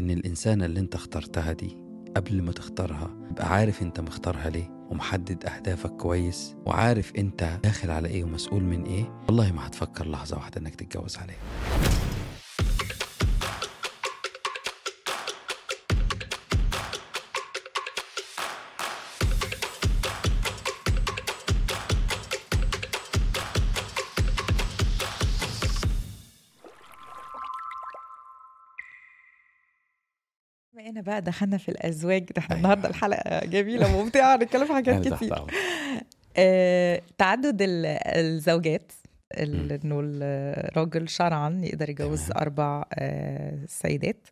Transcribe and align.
إن 0.00 0.10
الإنسانة 0.10 0.64
اللي 0.64 0.80
أنت 0.80 0.94
اخترتها 0.94 1.52
دي 1.52 1.76
قبل 2.16 2.42
ما 2.42 2.52
تختارها 2.52 3.10
تبقى 3.30 3.48
عارف 3.54 3.82
أنت 3.82 4.00
مختارها 4.00 4.50
ليه 4.50 4.70
ومحدد 4.90 5.44
أهدافك 5.46 5.90
كويس 5.90 6.54
وعارف 6.66 7.12
أنت 7.18 7.58
داخل 7.62 7.90
على 7.90 8.08
إيه 8.08 8.24
ومسؤول 8.24 8.64
من 8.64 8.82
إيه. 8.84 9.20
والله 9.28 9.52
ما 9.52 9.66
هتفكر 9.66 10.08
لحظة 10.10 10.36
واحدة 10.36 10.60
إنك 10.60 10.74
تتجوز 10.74 11.16
عليه. 11.16 11.36
بقى 31.10 31.22
دخلنا 31.22 31.58
في 31.58 31.68
الأزواج 31.68 32.22
ده 32.24 32.38
إحنا 32.38 32.56
أيوة. 32.56 32.58
النهارده 32.58 32.88
الحلقة 32.88 33.46
جميلة 33.46 33.96
وممتعة 33.96 34.36
هنتكلم 34.36 34.66
في 34.66 34.72
حاجات 34.72 35.08
تحت 35.08 35.14
كتير. 35.24 35.34
آه، 36.36 37.02
تعدد 37.18 37.62
ال- 37.62 37.86
الزوجات 38.06 38.92
إنه 39.38 40.00
الراجل 40.04 41.08
شرعا 41.08 41.60
يقدر 41.64 41.90
يجوز. 41.90 42.30
أربع 42.30 42.84
آه، 42.94 43.58
سيدات. 43.68 44.26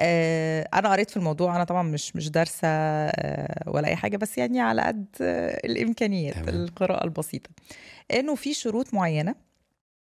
آه، 0.00 0.68
أنا 0.74 0.92
قريت 0.92 1.10
في 1.10 1.16
الموضوع 1.16 1.56
أنا 1.56 1.64
طبعا 1.64 1.82
مش 1.82 2.16
مش 2.16 2.30
دارسة 2.30 2.68
ولا 3.66 3.88
أي 3.88 3.96
حاجة 3.96 4.16
بس 4.16 4.38
يعني 4.38 4.60
على 4.60 4.82
قد 4.82 5.06
الإمكانيات 5.64 6.34
تمام. 6.34 6.48
القراءة 6.48 7.04
البسيطة 7.04 7.50
إنه 8.12 8.34
في 8.34 8.54
شروط 8.54 8.94
معينة 8.94 9.34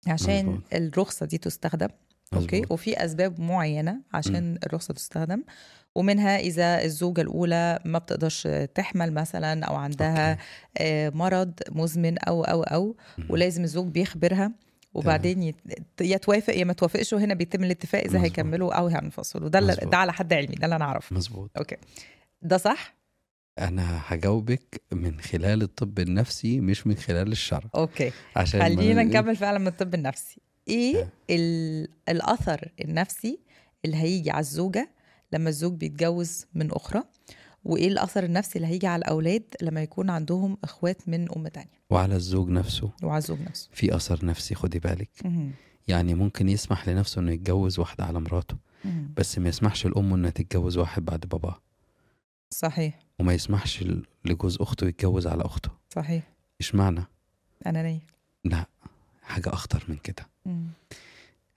عشان. 0.06 0.61
الرخصة 0.73 1.27
دي 1.27 1.39
تستخدم 1.39 1.89
Okay. 2.34 2.62
وفي 2.70 3.04
أسباب 3.04 3.41
معينة 3.41 4.00
عشان 4.12 4.59
الرخصة 4.66 4.95
تستخدم 4.95 5.42
ومنها 5.95 6.38
إذا 6.38 6.84
الزوجة 6.84 7.20
الأولى 7.20 7.78
ما 7.84 7.98
بتقدرش 7.98 8.48
تحمل 8.74 9.12
مثلا 9.12 9.64
أو 9.64 9.77
عندها 9.77 10.30
okay. 10.31 10.42
آه، 10.78 11.11
مرض 11.11 11.52
مزمن 11.70 12.19
أو 12.19 12.44
أو 12.44 12.62
أو 12.62 12.97
مهم. 13.19 13.27
ولازم 13.30 13.64
الزوج 13.64 13.86
بيخبرها 13.86 14.52
وبعدين 14.94 15.55
يا 16.00 16.16
توافق 16.16 16.55
يا 16.55 16.64
ما 16.64 16.72
توافقش 16.72 17.12
وهنا 17.12 17.34
بيتم 17.34 17.64
الاتفاق 17.64 18.05
إذا. 18.05 18.22
هيكملوا 18.22 18.74
أو 18.74 18.86
هينفصلوا. 18.86 19.48
ده. 19.48 19.61
ده 19.74 19.96
على 19.96 20.12
حد 20.12 20.33
علمي 20.33 20.55
ده 20.55 20.64
اللي 20.64 20.77
أنا 20.77 20.84
أعرفه. 20.84 21.17
مظبوط. 21.17 21.50
Okay. 21.58 21.77
ده 22.42 22.56
صح؟ 22.56 22.94
أنا 23.58 24.00
هجاوبك 24.06 24.83
من 24.92 25.20
خلال 25.20 25.62
الطب 25.62 25.98
النفسي 25.98 26.61
مش 26.61 26.86
من 26.86 26.94
خلال 26.96 27.33
الشرع. 27.33 27.69
Okay. 27.75 28.12
عشان 28.36 28.62
خلينا 28.62 29.02
نكمل 29.02 29.36
فعلا 29.36 29.58
من 29.58 29.67
الطب 29.67 29.94
النفسي. 29.94 30.41
إيه. 30.68 31.08
ال- 31.30 31.88
الأثر 32.08 32.68
النفسي 32.84 33.38
اللي 33.84 33.96
هيجي 33.96 34.30
على 34.30 34.41
الزوجة 34.41 34.91
لما 35.32 35.48
الزوج 35.48 35.72
بيتجوز 35.72 36.46
من 36.55 36.72
أخرى؟ 36.72 37.02
وإيه 37.64 37.88
الأثر 37.88 38.24
النفسي 38.24 38.56
اللي 38.56 38.66
هيجي 38.68 38.86
على 38.86 39.00
الأولاد 39.00 39.42
لما 39.62 39.83
يكون 39.83 40.10
عندهم 40.10 40.58
إخوات 40.64 41.08
من 41.08 41.33
أم 41.36 41.48
تانية؟ 41.48 41.83
وعلى 41.90 42.16
الزوج 42.16 42.48
نفسه. 42.48 42.90
وعلى 43.02 43.18
الزوج 43.18 43.40
نفسه. 43.40 43.68
في 43.72 43.96
أثر 43.96 44.24
نفسي 44.27 44.55
خدي 44.55 44.78
بالك. 44.78 45.10
مهم. 45.24 45.52
يعني 45.88 46.14
ممكن 46.14 46.48
يسمح 46.48 46.88
لنفسه 46.88 47.20
إنه 47.20 47.33
يتجوز 47.33 47.78
واحدة 47.78 48.05
على 48.05 48.20
مراته 48.20 48.56
مهم. 48.84 49.14
بس 49.16 49.38
ما 49.38 49.48
يسمحش 49.48 49.86
لأمه 49.86 50.16
إنها 50.16 50.30
تتجوز 50.30 50.77
واحد 50.77 51.05
بعد 51.05 51.20
باباه 51.20 51.60
صحيح. 52.50 52.98
وما 53.18 53.34
يسمحش 53.34 53.84
لجوز 54.24 54.58
أخته 54.60 54.86
يتجوز 54.86 55.27
على 55.27 55.44
أخته. 55.44 55.70
صحيح. 55.90 56.22
إيش 56.60 56.74
معنى؟ 56.74 57.05
انانيه 57.66 58.00
لا. 58.44 58.66
حاجة 59.33 59.52
أخطر 59.52 59.84
من 59.88 59.97
كده. 59.97 60.28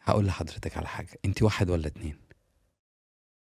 هقول 0.02 0.26
لحضرتك 0.26 0.78
على 0.78 0.88
حاجة. 0.88 1.20
أنت 1.26 1.42
واحد 1.44 1.70
ولا 1.70 1.88
اتنين؟ 1.88 2.16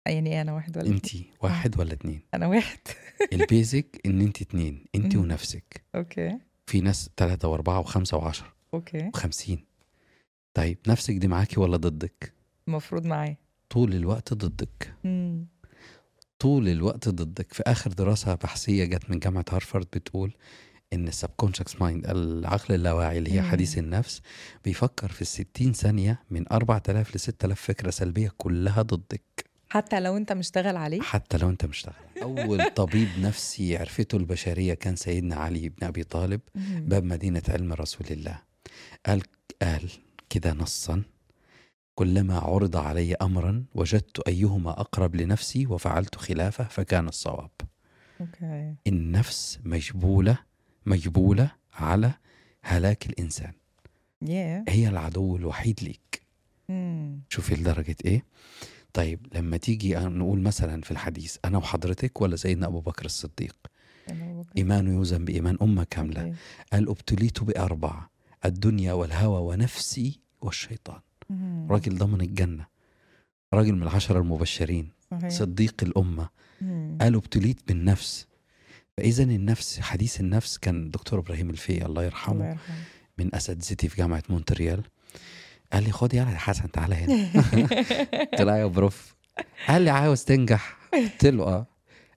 يعني 0.08 0.34
إيه 0.34 0.42
أنا 0.42 0.54
واحد 0.54 0.78
ولا 0.78 0.88
أنت 0.88 1.08
واحد 1.42 1.80
ولا 1.80 1.94
اتنين؟ 1.94 2.22
أنا 2.34 2.48
واحد. 2.48 2.80
ال 3.34 3.45
basic 3.45 4.02
إن 4.06 4.22
أنت 4.22 4.42
اتنين 4.42 4.86
أنت 4.96 5.16
مم. 5.16 5.22
ونفسك. 5.24 5.84
Okay. 5.96 6.38
في 6.66 6.82
ناس 6.82 7.10
تلاتة 7.18 7.48
وأربعة 7.48 7.80
وخمسة 7.80 8.18
وعشرة. 8.18 8.54
Okay. 8.74 9.08
وخمسين 9.08 9.66
طيب 10.54 10.78
نفسك 10.88 11.14
دي 11.14 11.28
معاكي 11.28 11.60
ولا 11.60 11.78
ضدك؟ 11.78 12.34
المفروض 12.68 13.06
معايا. 13.06 13.38
طول 13.70 13.94
الوقت 13.94 14.34
ضدك. 14.34 14.94
مم. 15.04 15.46
طول 16.40 16.68
الوقت 16.70 17.10
ضدك. 17.10 17.54
في 17.54 17.64
آخر 17.68 17.92
دراسة 17.92 18.36
بحثية 18.36 18.86
جت 18.86 19.10
من 19.10 19.20
جامعة 19.20 19.46
هارفارد 19.52 19.88
بتقول 19.94 20.34
إن 20.94 21.08
ال 21.08 21.14
subconscious 21.14 21.82
mind 21.82 22.10
العقل 22.10 22.76
اللاواعي 22.76 23.18
اللي 23.18 23.34
هي. 23.34 23.42
حديث 23.42 23.78
النفس 23.78 24.22
بيفكر 24.66 25.12
في 25.12 25.22
الستين 25.22 25.74
ثانية 25.74 26.20
من 26.30 26.46
4000 26.52 27.16
ل 27.16 27.20
6000 27.20 27.62
فكرة 27.62 27.90
سلبية 27.90 28.32
كلها 28.38 28.82
ضدك. 28.82 29.46
حتى 29.70 30.00
لو 30.00 30.18
أنت 30.18 30.32
مشتغل 30.32 30.78
عليه؟ 30.78 31.02
حتى 31.02 31.38
لو 31.38 31.50
أنت 31.50 31.66
مشتغل. 31.66 31.94
أول 32.22 32.70
طبيب 32.70 33.08
نفسي 33.20 33.78
عرفته 33.78 34.16
البشرية 34.16 34.74
كان 34.74 34.96
سيدنا 34.96 35.36
علي 35.36 35.70
بن 35.70 35.88
أبي 35.88 36.04
طالب. 36.04 36.42
باب 36.78 37.04
مدينة 37.04 37.42
علم 37.50 37.74
رسول 37.74 38.08
الله. 38.12 38.42
قال 39.06 39.22
قال 39.62 39.90
كده 40.30 40.54
نصا 40.54 41.04
كلما 41.96 42.38
عرض 42.40 42.78
علي 42.78 43.14
امرا 43.14 43.66
وجدت 43.76 44.20
أيهما 44.28 44.72
أقرب 44.72 45.16
لنفسي 45.16 45.66
وفعلت 45.68 46.16
خلافه 46.16 46.64
فكان 46.64 47.08
الصواب. 47.08 47.52
Okay. 48.22 48.76
النفس 48.88 49.60
مجبولة 49.64 50.38
مجبولة 50.86 51.52
على 51.74 52.14
هلاك 52.64 53.06
الإنسان 53.06 53.54
يا 54.22 54.66
هي 54.70 54.88
العدو 54.90 55.36
الوحيد 55.36 55.80
ليك 55.84 56.22
مم. 56.70 57.20
شوفي 57.30 57.56
لدرجة 57.56 57.96
إيه 58.06 58.24
طيب 58.94 59.28
لما 59.34 59.58
تيجي 59.58 59.96
نقول 59.96 60.40
مثلا 60.42 60.82
في 60.82 60.92
الحديث 60.92 61.38
أنا 61.46 61.58
وحضرتك 61.58 62.22
ولا 62.22 62.36
سيدنا 62.36 62.68
أبو 62.68 62.80
بكر 62.80 63.06
الصديق. 63.06 63.56
إيمانه 64.58 64.94
يوزن 64.94 65.26
بإيمان 65.26 65.58
أمة 65.62 65.84
كاملة 65.90 66.22
okay. 66.22 66.36
قال 66.74 66.90
أبتليت 66.90 67.44
بأربع 67.44 68.08
الدنيا 68.46 68.94
والهوى 68.94 69.40
ونفسي 69.54 70.20
والشيطان 70.42 71.00
مم. 71.30 71.68
راجل 71.72 71.98
ضمن 71.98 72.22
الجنة 72.22 72.66
راجل 73.54 73.76
من 73.76 73.84
العشرة 73.84 74.20
المبشرين 74.20 74.90
صحيح. 75.12 75.30
صديق 75.30 75.76
الأمة 75.84 76.30
مم. 76.62 76.98
قالوا 77.02 77.22
أبتليت 77.22 77.68
بالنفس 77.68 78.28
فإذا 78.98 79.24
النفس 79.24 79.80
حديث 79.80 80.20
النفس 80.20 80.58
كان 80.58 80.92
دكتور 80.92 81.20
إبراهيم 81.20 81.50
الفقي 81.50 81.74
الله 81.74 81.86
الله 81.86 82.04
يرحمه. 82.04 82.50
يرحمه 82.50 82.76
من 83.18 83.36
أساتذتي 83.36 83.90
في 83.90 83.98
جامعة 83.98 84.24
مونتريال 84.30 84.84
قال 85.74 85.84
لي 85.84 85.92
خد 85.92 86.14
يلا 86.14 86.32
يا 86.32 86.38
حسن 86.38 86.72
تعالى 86.72 86.96
هنا. 86.96 87.42
قلت 88.32 88.42
له 88.42 88.58
يا 88.58 88.66
prof. 88.66 89.16
قال 89.68 89.82
لي 89.82 89.90
عاوز 89.90 90.24
تنجح. 90.24 90.78
قلت 90.94 91.26
له 91.26 91.44
آه. 91.44 91.68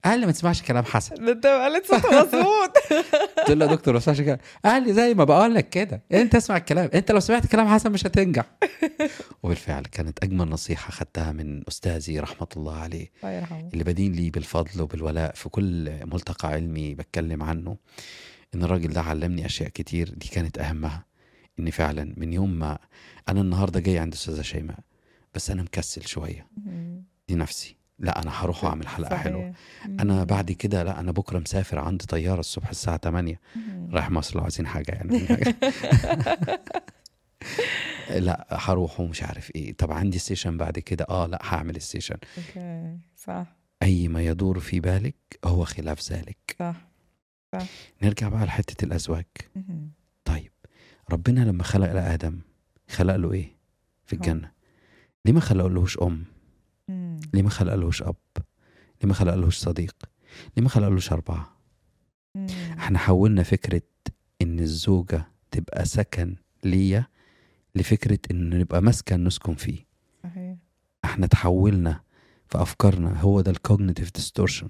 قال 0.05 0.19
لي 0.19 0.25
ما 0.25 0.31
تسمعش 0.31 0.61
كلام 0.61 0.83
حسن. 0.85 1.25
ده 1.25 1.31
أنت 1.31 1.45
قالت 1.45 1.85
صوت 1.85 2.05
مظبوط. 2.05 2.77
قلت 3.37 3.51
له 3.51 3.65
يا 3.65 3.71
دكتور 3.71 3.93
ما 3.93 3.99
تسمعش 3.99 4.21
كلام. 4.21 4.37
قال 4.65 4.83
لي 4.83 4.93
زي 4.93 5.13
ما 5.13 5.23
بقول 5.23 5.53
لك 5.55 5.69
كده. 5.69 6.01
أنت 6.13 6.35
اسمع 6.35 6.57
الكلام. 6.57 6.89
أنت 6.93 7.11
لو 7.11 7.19
سمعت 7.19 7.47
كلام 7.47 7.67
حسن 7.67 7.91
مش 7.91 8.05
هتنجح. 8.05 8.45
وبالفعل 9.43 9.83
كانت 9.83 10.23
أجمل 10.23 10.49
نصيحة 10.49 10.91
خدتها 10.91 11.31
من 11.31 11.67
أستاذي 11.67 12.19
رحمة 12.19 12.47
الله 12.57 12.75
عليه. 12.75 13.11
الله 13.23 13.33
يرحمه. 13.35 13.69
اللي 13.73 13.83
بدين 13.83 14.13
لي 14.13 14.29
بالفضل 14.29 14.81
وبالولاء 14.81 15.33
في 15.35 15.49
كل 15.49 15.91
ملتقى 16.05 16.47
علمي 16.47 16.95
بتكلم 16.95 17.43
عنه 17.43 17.77
إن 18.55 18.63
الراجل 18.63 18.93
ده 18.93 19.01
علمني 19.01 19.45
أشياء 19.45 19.69
كتير. 19.69 20.09
دي 20.09 20.27
كانت 20.27 20.57
أهمها. 20.57 21.05
إن 21.59 21.69
فعلا 21.69 22.13
من 22.17 22.33
يوم 22.33 22.59
ما 22.59 22.77
أنا 23.29 23.41
النهارده 23.41 23.79
جاي 23.79 23.99
عند 23.99 24.13
أستاذة 24.13 24.41
شيماء 24.41 24.79
بس 25.35 25.51
أنا 25.51 25.63
مكسل 25.63 26.07
شوية. 26.07 26.47
دي 27.27 27.35
نفسي. 27.35 27.78
لا 27.99 28.21
أنا 28.21 28.31
هروح 28.33 28.63
وأعمل 28.63 28.87
حلقة 28.87 29.09
صحيح. 29.09 29.23
حلوة. 29.23 29.53
أنا 29.85 30.23
بعد 30.23 30.51
كده 30.51 30.83
لا 30.83 30.99
أنا 30.99 31.11
بكرة 31.11 31.39
مسافر 31.39 31.79
عندي 31.79 32.05
طيارة 32.05 32.39
الصبح 32.39 32.69
الساعة 32.69 32.97
8 32.97 33.39
مم. 33.55 33.89
رايح 33.93 34.09
مصر 34.11 34.35
لو 34.37 34.41
عايزين 34.43 34.67
حاجة 34.67 34.91
يعني. 34.91 35.27
لا 38.09 38.47
هروح 38.51 38.99
ومش 38.99 39.23
عارف 39.23 39.51
إيه. 39.55 39.73
طب 39.73 39.91
عندي 39.91 40.19
session 40.19 40.57
بعد 40.57 40.79
كده. 40.79 41.05
آه 41.09 41.25
لا 41.27 41.39
هعمل 41.43 41.81
session 41.81 42.15
okay 42.37 42.97
صح. 43.15 43.45
أي 43.83 44.07
ما 44.07 44.21
يدور 44.25 44.59
في 44.59 44.79
بالك 44.79 45.15
هو 45.45 45.65
خلاف 45.65 46.11
ذلك. 46.11 46.55
صح 46.59 46.75
نرجع 48.03 48.29
بقى 48.29 48.45
لحتة 48.45 48.85
الأزواج. 48.85 49.25
طيب 50.25 50.51
ربنا 51.11 51.39
لما 51.39 51.63
خلق 51.63 51.91
لآدم 51.93 52.39
خلق 52.89 53.15
له 53.15 53.31
إيه؟ 53.33 53.55
في 54.05 54.15
هو. 54.15 54.19
الجنة. 54.19 54.51
ليه 55.25 55.33
ما 55.33 55.39
خلق 55.39 55.65
لهوش 55.65 55.97
ليه 57.33 57.41
ما 57.41 57.49
خلق 57.49 57.73
لهوش 57.75 58.01
أب؟ 58.03 58.15
ليه 59.01 59.07
ما 59.07 59.13
خلق 59.13 59.33
لهوش 59.35 59.57
صديق؟ 59.57 59.95
ليه 60.57 60.63
ما 60.63 60.69
خلق 60.69 60.87
لهوش 60.87 61.11
أربعة؟ 61.11 61.57
مم. 62.35 62.47
إحنا 62.77 62.99
حولنا 62.99 63.43
فكرة 63.43 63.81
إن 64.41 64.59
الزوجة 64.59 65.27
تبقى 65.51 65.85
سكن 65.85 66.35
ليا 66.63 67.05
لفكرة 67.75 68.19
إن 68.31 68.59
نبقى 68.59 68.81
مسكن 68.81 69.23
نسكن 69.23 69.55
فيه. 69.55 69.85
صحيح. 70.23 70.55
إحنا 71.05 71.27
تحولنا 71.27 72.01
في 72.47 72.61
أفكارنا 72.61 73.19
هو 73.21 73.41
ده 73.41 73.51
ال 73.51 73.57
cognitive 73.57 74.11
distortion 74.11 74.69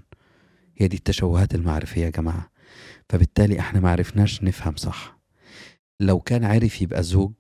هي 0.77 0.87
دي 0.87 0.97
التشوهات 0.97 1.55
المعرفية 1.55 2.05
يا 2.05 2.09
جماعة. 2.09 2.49
فبالتالي 3.09 3.59
إحنا 3.59 3.79
ما 3.79 3.91
عرفناش 3.91 4.43
نفهم 4.43 4.75
صح. 4.75 5.19
لو 5.99 6.19
كان 6.19 6.43
عرف 6.43 6.81
يبقى 6.81 7.03
زوج 7.03 7.33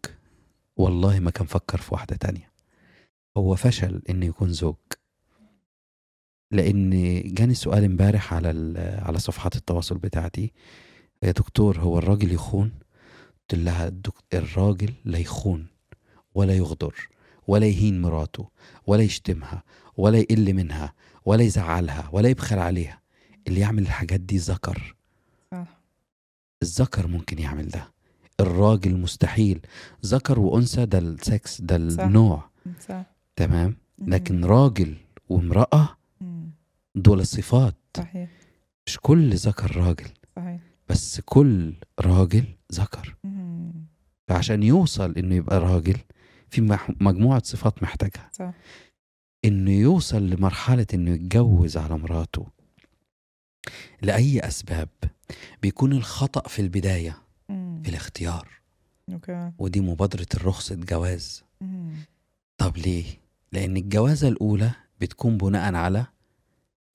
والله 0.77 1.19
ما 1.19 1.31
كان 1.31 1.47
فكر 1.47 1.77
في 1.81 1.93
واحدة 1.93 2.15
تانية. 2.15 2.51
هو 3.37 3.55
فشل 3.55 4.01
إنه 4.09 4.25
يكون 4.25 4.53
زوج. 4.53 4.75
لأن 6.51 6.89
جاني 7.33 7.53
سؤال 7.53 7.83
امبارح 7.83 8.33
على 8.33 8.51
ال- 8.51 9.03
على 9.03 9.19
صفحات 9.19 9.55
التواصل 9.55 9.97
بتاعتي. 9.97 10.51
يا 11.23 11.31
دكتور 11.31 11.79
هو 11.79 11.97
الراجل 11.97 12.31
يخون؟ 12.31 12.71
قلت 13.49 13.59
لها 13.61 13.91
الراجل 14.33 14.93
لا 15.05 15.17
يخون 15.17 15.67
ولا 16.35 16.53
يغدر 16.53 16.95
ولا 17.47 17.65
يهين 17.65 18.01
مراته 18.01 18.47
ولا 18.87 19.03
يشتمها 19.03 19.63
ولا 19.97 20.17
يقل 20.17 20.53
منها 20.53 20.93
ولا 21.25 21.43
يزعلها 21.43 22.09
ولا 22.11 22.29
يبخل 22.29 22.59
عليها. 22.59 22.99
اللي 23.47 23.59
يعمل 23.59 23.83
الحاجات 23.83 24.19
دي 24.19 24.37
ذكر. 24.37 24.95
الذكر 26.63 27.07
ممكن 27.07 27.39
يعمل 27.39 27.67
ده. 27.67 27.91
الراجل 28.39 28.97
مستحيل. 28.97 29.59
ذكر 30.05 30.39
وأنثى 30.39 30.85
ده 30.85 30.97
السكس 30.99 31.61
ده. 31.61 31.75
النوع. 31.75 32.49
صح. 32.87 33.03
تمام؟ 33.35 33.77
لكن 33.99 34.45
راجل 34.45 34.95
وامرأة. 35.29 35.97
دول 36.95 37.25
صفات 37.27 37.75
صحيح. 37.97 38.29
مش 38.87 38.97
كل 39.01 39.35
ذكر 39.35 39.77
راجل 39.77 40.07
صحيح. 40.35 40.59
بس 40.89 41.21
كل 41.21 41.73
راجل 41.99 42.45
ذكر. 42.73 43.15
فعشان 44.27 44.63
يوصل 44.63 45.11
إنه 45.17 45.35
يبقى 45.35 45.59
راجل 45.59 45.97
في 46.49 46.77
مجموعة 47.01 47.41
صفات 47.45 47.83
محتاجها. 47.83 48.29
صح. 48.33 48.53
إنه 49.45 49.71
يوصل 49.71 50.29
لمرحلة 50.29 50.85
إنه 50.93 51.11
يتجوز 51.11 51.77
على 51.77 51.97
مراته. 51.97 52.45
لأي 54.01 54.39
أسباب؟ 54.39 54.89
بيكون 55.61 55.91
الخطأ 55.93 56.47
في 56.47 56.61
البداية 56.61 57.17
مم. 57.49 57.81
في 57.83 57.89
الاختيار. 57.89 58.47
Okay. 59.13 59.51
ودي 59.59 59.79
مبادرة 59.81 60.27
الرخصة 60.33 60.75
جواز 60.75 61.43
مم. 61.61 61.93
طب 62.57 62.77
ليه؟ 62.77 63.05
لأن 63.51 63.77
الجوازة 63.77 64.27
الأولى 64.27 64.71
بتكون 65.01 65.37
بناء 65.37 65.75
على 65.75 66.05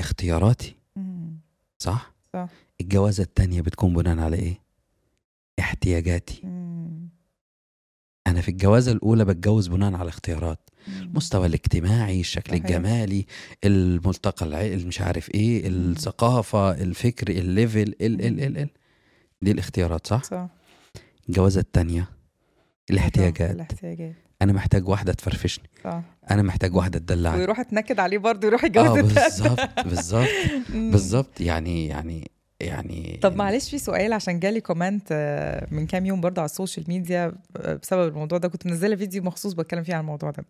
اختياراتي 0.01 0.77
مم. 0.97 1.37
صح؟ 1.79 2.15
صح. 2.33 2.49
الجوازة 2.81 3.23
التانية 3.23 3.61
بتكون 3.61 3.95
بناء 3.95 4.19
على 4.19 4.37
إيه؟ 4.37 4.59
احتياجاتي 5.59 6.41
مم. 6.45 7.09
أنا 8.27 8.41
في 8.41 8.49
الجوازة 8.49 8.93
الأولى 8.93 9.25
بتجوز 9.25 9.69
بناء 9.69 9.95
على 9.95 10.09
اختيارات 10.09 10.71
مم. 10.89 11.03
المستوى 11.03 11.47
الاجتماعي 11.47 12.21
الشكل 12.21 12.51
صحيح. 12.51 12.65
الجمالي 12.65 13.27
الملتقى 13.65 14.47
الع- 14.47 14.87
مش 14.87 15.01
عارف 15.01 15.31
إيه 15.35 15.69
مم. 15.71 15.91
الثقافة 15.93 16.71
الفكر 16.73 17.29
ال 17.29 17.37
level 17.37 17.81
ال 17.81 17.97
ال 18.03 18.41
ال 18.41 18.59
ال 18.59 18.69
دي 19.43 19.51
الاختيارات 19.51 20.07
صح 20.07 20.23
صح 20.23 20.49
الجوازة 21.29 21.61
التانية 21.61 22.09
الاحتياجات 22.91 23.51
الاحتياجات 23.51 24.15
أنا 24.43 24.53
محتاج 24.53 24.89
واحدة 24.89 25.13
تفرفشني 25.13 25.71
صح 25.85 26.03
أنا 26.31 26.43
محتاج 26.43 26.77
واحدة 26.77 26.99
تدلعني 26.99 27.39
ويروح 27.39 27.61
اتنكد 27.61 28.01
عليه 28.01 28.19
برضه 28.19 28.47
يروح 28.47 28.65
آه 28.65 28.67
التالتة. 28.67 29.03
بالظبط 29.03 29.61
بالظبط. 29.89 30.29
بالظبط 30.71 31.41
يعني 31.41 31.87
يعني 31.89 32.31
يعني 32.61 33.19
طب 33.23 33.37
معلش 33.37 33.71
في 33.71 33.79
سؤال 33.79 34.13
عشان 34.13 34.41
جالي 34.41 34.61
comment 34.61 35.09
آه، 35.13 35.67
من 35.71 35.87
كام 35.87 36.07
يوم 36.07 36.21
برضه 36.21 36.41
على 36.43 36.47
ال 36.49 36.54
social 36.54 36.85
media 36.89 37.33
آه، 37.57 37.75
بسبب 37.75 38.09
الموضوع 38.09 38.39
ده 38.39 38.49
كنت 38.49 38.67
منزلة 38.67 38.97
فيديو 38.97 39.23
مخصوص 39.23 39.53
بتكلم 39.53 39.83
فيه 39.83 39.95
عن 39.95 40.01
الموضوع 40.01 40.31
ده. 40.31 40.45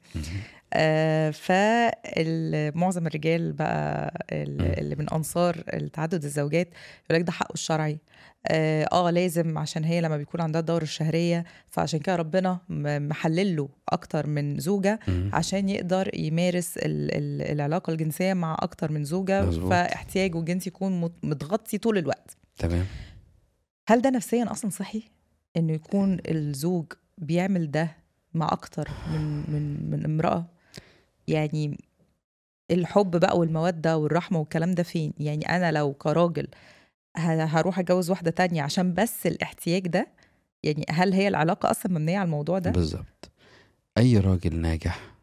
آه، 0.72 1.30
فمعظم 1.30 3.06
الرجال 3.06 3.52
بقى. 3.52 4.14
اللي 4.32 4.96
من 4.96 5.10
أنصار 5.12 5.62
التعدد 5.74 6.24
الزوجات 6.24 6.68
يقول 7.10 7.20
لك 7.20 7.26
ده 7.26 7.32
حقه 7.32 7.52
الشرعي 7.52 7.98
آه 8.46 8.84
آه، 8.92 9.10
لازم 9.10 9.58
عشان 9.58 9.84
هي 9.84 10.00
لما 10.00 10.16
بيكون 10.16 10.40
عندها 10.40 10.60
الدورة 10.60 10.82
الشهرية 10.82 11.44
فعشان 11.66 12.00
كده 12.00 12.16
ربنا 12.16 12.58
م- 12.68 13.08
محلل 13.08 13.56
له 13.56 13.68
أكتر 13.88 14.26
من 14.26 14.60
مهم. 15.08 15.30
عشان 15.34 15.68
يقدر 15.68 16.10
يمارس 16.14 16.76
ال- 16.78 17.14
ال- 17.14 17.52
العلاقة 17.52 17.90
الجنسية 17.90 18.34
مع 18.34 18.56
أكتر 18.60 18.92
من 18.92 19.04
زوجة 19.04 19.42
مظبوط. 19.46 19.70
فاحتياجه 19.70 20.38
الجنسي 20.38 20.68
يكون 20.70 21.00
مت- 21.00 21.24
متغطي 21.24 21.78
طول 21.78 21.98
الوقت. 21.98 22.36
تمام. 22.58 22.84
هل 23.88 24.02
ده 24.02 24.10
نفسيا 24.10 24.50
أصلا 24.50 24.70
صحي؟ 24.70 25.02
إنه 25.56 25.72
يكون 25.72 26.18
الزوج 26.28 26.86
بيعمل 27.18 27.70
ده 27.70 27.96
مع 28.34 28.48
أكتر 28.52 28.88
من 29.12 29.20
من 29.52 29.90
من 29.90 30.04
امرأة؟ 30.04 30.46
يعني 31.28 31.78
الحب 32.70 33.16
بقى 33.16 33.38
والمودة 33.38 33.96
والرحمة 33.96 34.38
والكلام 34.38 34.72
ده 34.72 34.82
فين؟ 34.82 35.12
يعني 35.18 35.48
أنا 35.56 35.72
لو 35.72 35.92
كراجل 35.92 36.48
هروح 37.16 37.78
أتجوز 37.78 38.10
واحدة 38.10 38.30
تانية 38.30 38.62
عشان 38.62 38.94
بس 38.94 39.26
الاحتياج 39.26 39.88
ده 39.88 40.06
يعني 40.62 40.84
هل 40.90 41.12
هي 41.12 41.28
العلاقة 41.28 41.70
أصلا 41.70 41.92
مبنية 41.92 42.18
على 42.18 42.26
الموضوع 42.26 42.58
ده 42.58 42.70
بالظبط 42.70 43.30
أي 43.98 44.18
راجل 44.18 44.56
ناجح 44.56 45.14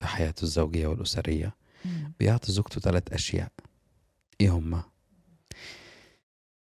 في 0.00 0.06
حياته 0.06 0.42
الزوجية 0.42 0.86
والأسرية 0.86 1.54
مم. 1.84 2.12
بيعطي 2.20 2.52
زوجته 2.52 2.80
ثلاث 2.80 3.12
أشياء 3.12 3.52
إيه 4.40 4.50
هما؟ 4.50 4.82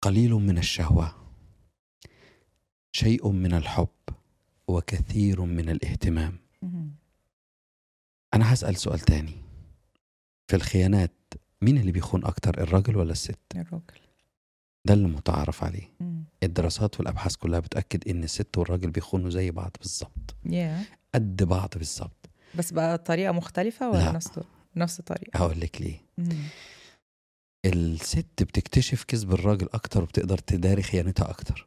قليل 0.02 0.30
من 0.34 0.58
الشهوة 0.58 1.14
شيء 2.92 3.28
من 3.28 3.54
الحب 3.54 3.88
وكثير 4.68 5.40
من 5.40 5.68
الاهتمام 5.70 6.38
مم. 6.62 6.90
أنا 8.34 8.52
هسأل 8.54 8.76
سؤال 8.76 9.00
تاني 9.00 9.34
في 10.48 10.56
الخيانات 10.56 11.12
مين 11.62 11.78
اللي 11.78 11.92
بيخون 11.92 12.24
أكتر 12.24 12.62
الراجل 12.62 12.96
ولا 12.96 13.12
الست؟ 13.12 13.38
الراجل 13.56 14.00
ده 14.86 14.94
اللي 14.94 15.08
متعارف 15.08 15.64
عليه. 15.64 15.90
مم. 16.00 16.24
الدراسات 16.42 16.98
والأبحاث 17.00 17.36
كلها 17.36 17.60
بتأكد 17.60 18.08
إن 18.08 18.24
الست 18.24 18.58
والراجل 18.58 18.90
بيخونوا 18.90 19.30
زي 19.30 19.50
بعض 19.50 19.70
بالظبط. 19.80 20.34
يا 20.44 20.82
قد 21.14 21.42
بعض 21.42 21.70
بالظبط. 21.76 22.30
بس 22.54 22.72
بقى 22.72 22.98
طريقة 22.98 23.32
مختلفة 23.32 23.90
ولا 23.90 23.98
لا. 23.98 24.12
نفس 24.12 24.30
نفس 24.76 24.98
الطريقة 25.00 25.38
هقول 25.38 25.60
لك 25.60 25.80
ليه. 25.82 26.00
مم. 26.18 26.28
الست 27.66 28.42
بتكتشف 28.42 29.04
كذب 29.04 29.32
الراجل 29.32 29.68
أكتر 29.74 30.02
وبتقدر 30.02 30.38
تداري 30.38 30.82
خيانتها 30.82 31.30
أكتر. 31.30 31.66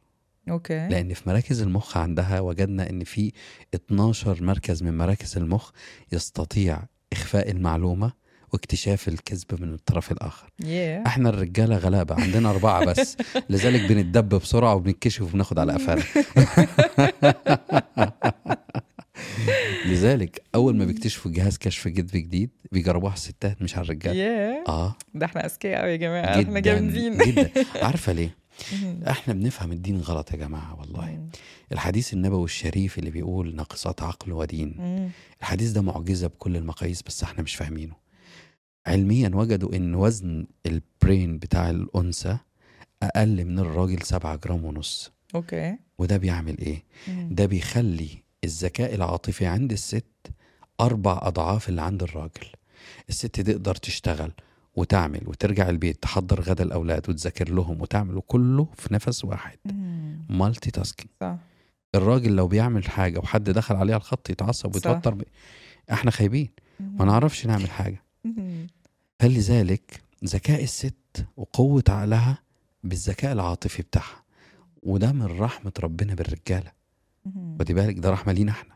أوكي. 0.50 0.88
لأن 0.88 1.14
في 1.14 1.28
مراكز 1.28 1.62
المخ 1.62 1.96
عندها 1.96 2.40
وجدنا 2.40 2.90
إن 2.90 3.04
في 3.04 3.32
12 3.74 4.42
مركز 4.42 4.82
من 4.82 4.98
مراكز 4.98 5.36
المخ 5.36 5.70
يستطيع 6.12 6.82
إخفاء 7.12 7.50
المعلومة 7.50 8.12
واكتشاف 8.52 9.08
الكذب 9.08 9.60
من 9.62 9.74
الطرف 9.74 10.12
الآخر. 10.12 10.50
يا 10.64 11.06
إحنا 11.06 11.28
الرجالة 11.28 11.76
غلابة 11.76 12.14
عندنا 12.14 12.50
أربعة 12.50 12.84
بس. 12.84 13.16
لذلك 13.50 13.92
بندب 13.92 14.28
بسرعة 14.28 14.74
وبنتكشف 14.74 15.22
وبناخد 15.22 15.58
على 15.58 15.72
قفانا. 15.72 16.02
لذلك 19.86 20.42
أول 20.54 20.76
ما 20.76 20.84
بيكتشفوا 20.84 21.30
جهاز 21.30 21.58
كشف 21.58 21.88
كذب 21.88 22.10
جديد 22.12 22.50
بيجربوها 22.72 23.10
على 23.10 23.18
الستات 23.18 23.62
مش 23.62 23.76
على 23.76 23.84
الرجاله 23.84 24.16
يا 24.16 24.64
آه. 24.68 24.96
ده 25.14 25.26
إحنا 25.26 25.46
أذكياء 25.46 25.80
قوي 25.82 25.90
يا 25.90 25.96
جماعة. 25.96 26.24
إحنا 26.24 26.40
جدا 26.42 26.60
جامدين 26.60 27.18
جدا. 27.18 27.50
عارفة 27.74 28.12
ليه؟ 28.12 28.34
مم. 28.82 29.00
إحنا 29.10 29.34
بنفهم 29.34 29.72
الدين 29.72 30.00
غلط 30.00 30.30
يا 30.32 30.36
جماعة 30.36 30.80
والله. 30.80 31.04
مم. 31.06 31.28
الحديث 31.72 32.12
النبوي 32.14 32.44
الشريف 32.44 32.98
اللي 32.98 33.10
بيقول 33.10 33.56
ناقصات 33.56 34.02
عقل 34.02 34.32
ودين. 34.32 35.10
الحديث 35.40 35.70
ده 35.70 35.82
معجزة 35.82 36.26
بكل 36.26 36.56
المقاييس 36.56 37.02
بس 37.02 37.22
إحنا 37.22 37.42
مش 37.42 37.54
فاهمينه. 37.54 37.94
علميا 38.86 39.30
وجدوا 39.34 39.76
إن 39.76 39.94
وزن 39.94 40.46
ال 40.66 40.78
brain 40.78 41.38
بتاع 41.38 41.70
الأنثى 41.70 42.36
أقل 43.02 43.44
من 43.44 43.58
الراجل 43.58 44.02
سبعة 44.02 44.36
جرام 44.36 44.64
ونص 44.64 45.12
okay 45.34 45.76
وده 45.98 46.16
بيعمل 46.16 46.58
إيه؟ 46.58 46.82
مم. 47.08 47.28
ده 47.32 47.46
بيخلي 47.46 48.08
الذكاء 48.44 48.94
العاطفي 48.94 49.46
عند 49.46 49.72
الست 49.72 50.04
أربع 50.80 51.18
أضعاف 51.22 51.68
اللي 51.68 51.82
عند 51.82 52.02
الراجل 52.02 52.46
الست 53.08 53.40
تقدر 53.40 53.74
تشتغل 53.74 54.32
وتعمل 54.76 55.20
وترجع 55.26 55.68
البيت 55.68 56.02
تحضر 56.02 56.40
غدا 56.40 56.64
الأولاد 56.64 57.10
وتذاكر 57.10 57.48
لهم 57.50 57.80
وتعمل 57.82 58.22
كله 58.26 58.68
في 58.76 58.94
نفس 58.94 59.24
واحد. 59.24 59.58
multitasking 60.28 61.10
صح 61.20 61.36
الراجل 61.94 62.36
لو 62.36 62.48
بيعمل 62.48 62.84
حاجة 62.90 63.18
وحد 63.18 63.44
دخل 63.44 63.76
عليه 63.76 63.94
على 63.94 64.00
الخط 64.00 64.30
يتعصب. 64.30 64.74
ويتوتر 64.74 65.14
ب... 65.14 65.22
إحنا 65.92 66.10
خايبين 66.10 66.48
ما 66.80 67.04
نعرفش 67.04 67.46
نعمل 67.46 67.70
حاجة 67.70 67.90
مم. 67.94 68.09
فلذلك 69.18 70.02
ذكاء 70.24 70.62
الست 70.62 71.26
وقوة 71.36 71.84
عقلها 71.88 72.38
بالذكاء 72.84 73.32
العاطفي 73.32 73.82
بتاعها. 73.82 74.22
وده 74.82 75.12
من 75.12 75.26
رحمة 75.26 75.72
ربنا 75.80 76.14
بالرجالة. 76.14 76.72
خدي 77.60 77.74
بالك 77.74 77.98
ده 77.98 78.10
رحمة 78.10 78.32
لينا 78.32 78.52
إحنا. 78.52 78.74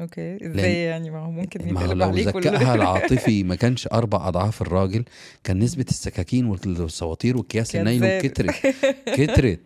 okay 0.00 0.46
إزاي 0.46 0.84
يعني؟ 0.84 1.10
ما 1.10 1.18
هو 1.18 1.30
ممكن 1.30 1.72
ما 1.72 1.80
هو 1.80 1.84
يتقلب 1.84 1.98
لو 1.98 2.08
عليك 2.08 2.28
ذكائها 2.28 2.74
العاطفي 2.80 3.42
ما 3.42 3.54
كانش 3.54 3.88
أربع 3.92 4.28
أضعاف 4.28 4.62
الراجل 4.62 5.04
كان 5.44 5.58
نسبة 5.58 5.84
السكاكين 5.88 6.46
والسواطير 6.46 7.36
والأكياس 7.36 7.76
النايلون. 7.76 8.20
كترت. 8.20 8.74
كترت. 9.18 9.60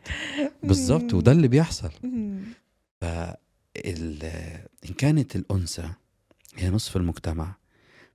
بالظبط 0.63 1.15
وده 1.15 1.33
اللي 1.33 1.49
بيحصل. 1.49 1.91
فال... 3.01 3.37
إن 4.89 4.95
كانت 4.99 5.37
الأنثى 5.37 5.89
هي 6.57 6.71
نصف 6.71 6.97
المجتمع 6.97 7.55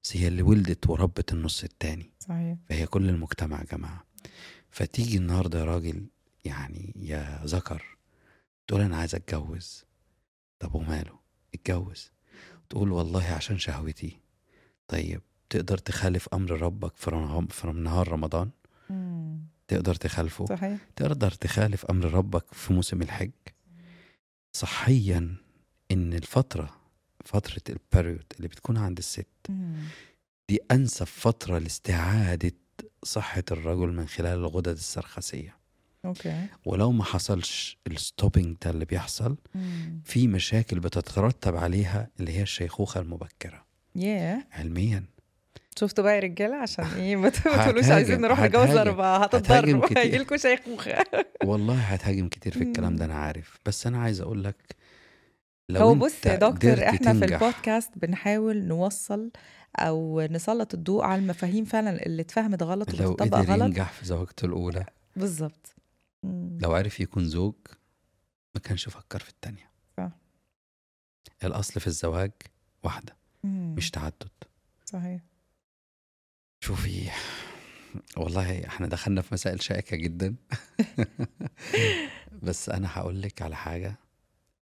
بس 0.04 0.18
هي 0.18 0.28
اللي 0.28 0.42
ولدت 0.42 0.90
وربت 0.90 1.34
النص 1.34 1.64
التاني. 1.64 2.14
صحيح. 2.20 2.58
فهي 2.70 2.86
كل 2.86 3.10
المجتمع 3.10 3.60
يا 3.60 3.66
جماعة. 3.78 4.06
فتيجي 4.70 5.18
النهاردة 5.18 5.60
يا 5.60 5.66
راجل 5.66 6.06
يعني 6.46 6.94
يا 6.96 7.42
ذكر 7.46 7.98
تقول 8.68 8.82
أنا 8.82 8.98
عايز 8.98 9.16
أتجوز. 9.16 9.86
طب 10.60 10.76
وماله؟ 10.76 11.20
اتجوز. 11.54 12.12
تقول 12.70 12.92
والله 12.92 13.24
عشان 13.26 13.58
شهوتي. 13.58 14.20
طيب 14.88 15.22
تقدر 15.50 15.78
تخالف 15.78 16.30
أمر 16.34 16.52
ربك 16.52 16.96
في 16.96 17.72
نهار 17.76 18.08
رمضان؟ 18.08 18.50
مم. 18.90 19.40
تقدر 19.68 19.96
تخالفه؟ 19.96 20.46
صحيح. 20.46 20.80
تقدر 20.96 21.32
تخالف 21.32 21.86
أمر 21.86 22.14
ربك 22.14 22.54
في 22.54 22.74
موسم 22.74 23.02
الحج؟ 23.02 23.32
صحيا 24.54 25.36
إن 25.92 26.14
الفترة 26.14 26.81
فترة 27.26 27.62
ال 27.70 27.78
period 27.78 28.26
اللي 28.38 28.48
بتكون 28.48 28.78
عند 28.78 28.98
الست. 28.98 29.28
دي 30.50 30.60
أنسب 30.72 31.06
فترة 31.06 31.58
لاستعادة 31.58 32.52
صحة 33.04 33.44
الرجل 33.52 33.88
من 33.94 34.08
خلال 34.08 34.38
الغدد 34.40 34.68
السرخسية. 34.68 35.56
okay. 36.06 36.46
ولو 36.66 36.92
ما 36.92 37.04
حصلش 37.04 37.78
ال 37.88 37.96
stopping 37.96 38.58
ده 38.66 38.72
اللي 38.72 38.86
بيحصل 38.86 39.38
مم. 39.56 40.02
في 40.06 40.28
مشاكل 40.28 40.80
بتترتب 40.80 41.56
عليها 41.56 42.10
اللي 42.20 42.32
هي 42.38 42.42
الشيخوخة 42.42 43.00
المبكرة. 43.02 43.66
ياه. 43.96 44.44
علميا. 44.52 45.04
شفتوا 45.80 46.04
بقى 46.04 46.16
يا 46.16 46.20
رجالة؟ 46.20 46.56
عشان 46.56 46.86
إيه؟ 46.86 47.16
ما 47.16 47.30
تقولوش 47.30 47.86
عايزين 47.86 48.22
نروح 48.22 48.40
نتجوز 48.40 48.70
أربعة 48.70 49.24
هتهاجم 49.24 49.78
هتتضروا. 49.78 50.00
هيجي 50.04 50.18
لكم 50.18 50.38
شيخوخة. 50.38 51.06
والله 51.44 51.80
هتهاجم 51.80 52.28
كتير 52.28 52.54
في 52.54 52.64
الكلام 52.64 52.96
ده. 52.96 53.06
أنا 53.06 53.14
عارف. 53.16 53.60
بس 53.66 53.88
أنا 53.88 53.98
عايز 54.02 54.22
أقول 54.22 54.44
لك 54.44 54.56
لو 55.72 55.82
هو 55.82 55.96
بص 55.96 56.26
يا 56.26 56.36
دكتور 56.36 56.84
إحنا 56.84 57.14
في 57.14 57.20
تنجح. 57.20 57.42
البودكاست 57.42 57.92
بنحاول 57.98 58.64
نوصل 58.64 59.32
أو 59.76 60.22
نسلط 60.22 60.74
الضوء 60.74 61.04
على 61.04 61.22
المفاهيم 61.22 61.66
فعلا 61.66 62.06
اللي 62.06 62.22
اتفهمت 62.22 62.64
غلط 62.64 62.94
لو 62.94 63.10
وبتطبق 63.12 63.38
قدر 63.38 63.52
غلط. 63.54 63.62
ينجح 63.64 63.92
في 63.92 64.06
زوجته 64.06 64.46
الأولى. 64.46 64.86
بالظبط. 65.16 65.76
لو 66.60 66.74
عرف 66.76 67.00
يكون 67.00 67.26
زوج 67.28 67.56
ما 68.56 68.62
كانش 68.62 68.90
فكر 68.90 69.20
في 69.20 69.30
التانية. 69.30 69.72
صح. 69.98 70.10
الأصل 71.44 71.80
في 71.80 71.88
الزواج 71.88 72.32
واحدة 72.84 73.16
مم. 73.44 73.76
مش 73.78 73.92
تعدد. 73.92 74.30
صحيح. 74.86 75.22
شوفي 76.64 77.10
والله 78.18 78.68
إحنا 78.68 78.88
دخلنا 78.88 79.22
في 79.22 79.34
مسائل 79.34 79.62
شائكة 79.62 79.98
جدا. 79.98 80.36
بس 82.44 82.70
أنا 82.70 82.88
هقول 82.92 83.22
لك 83.22 83.42
على 83.42 83.56
حاجة. 83.56 83.96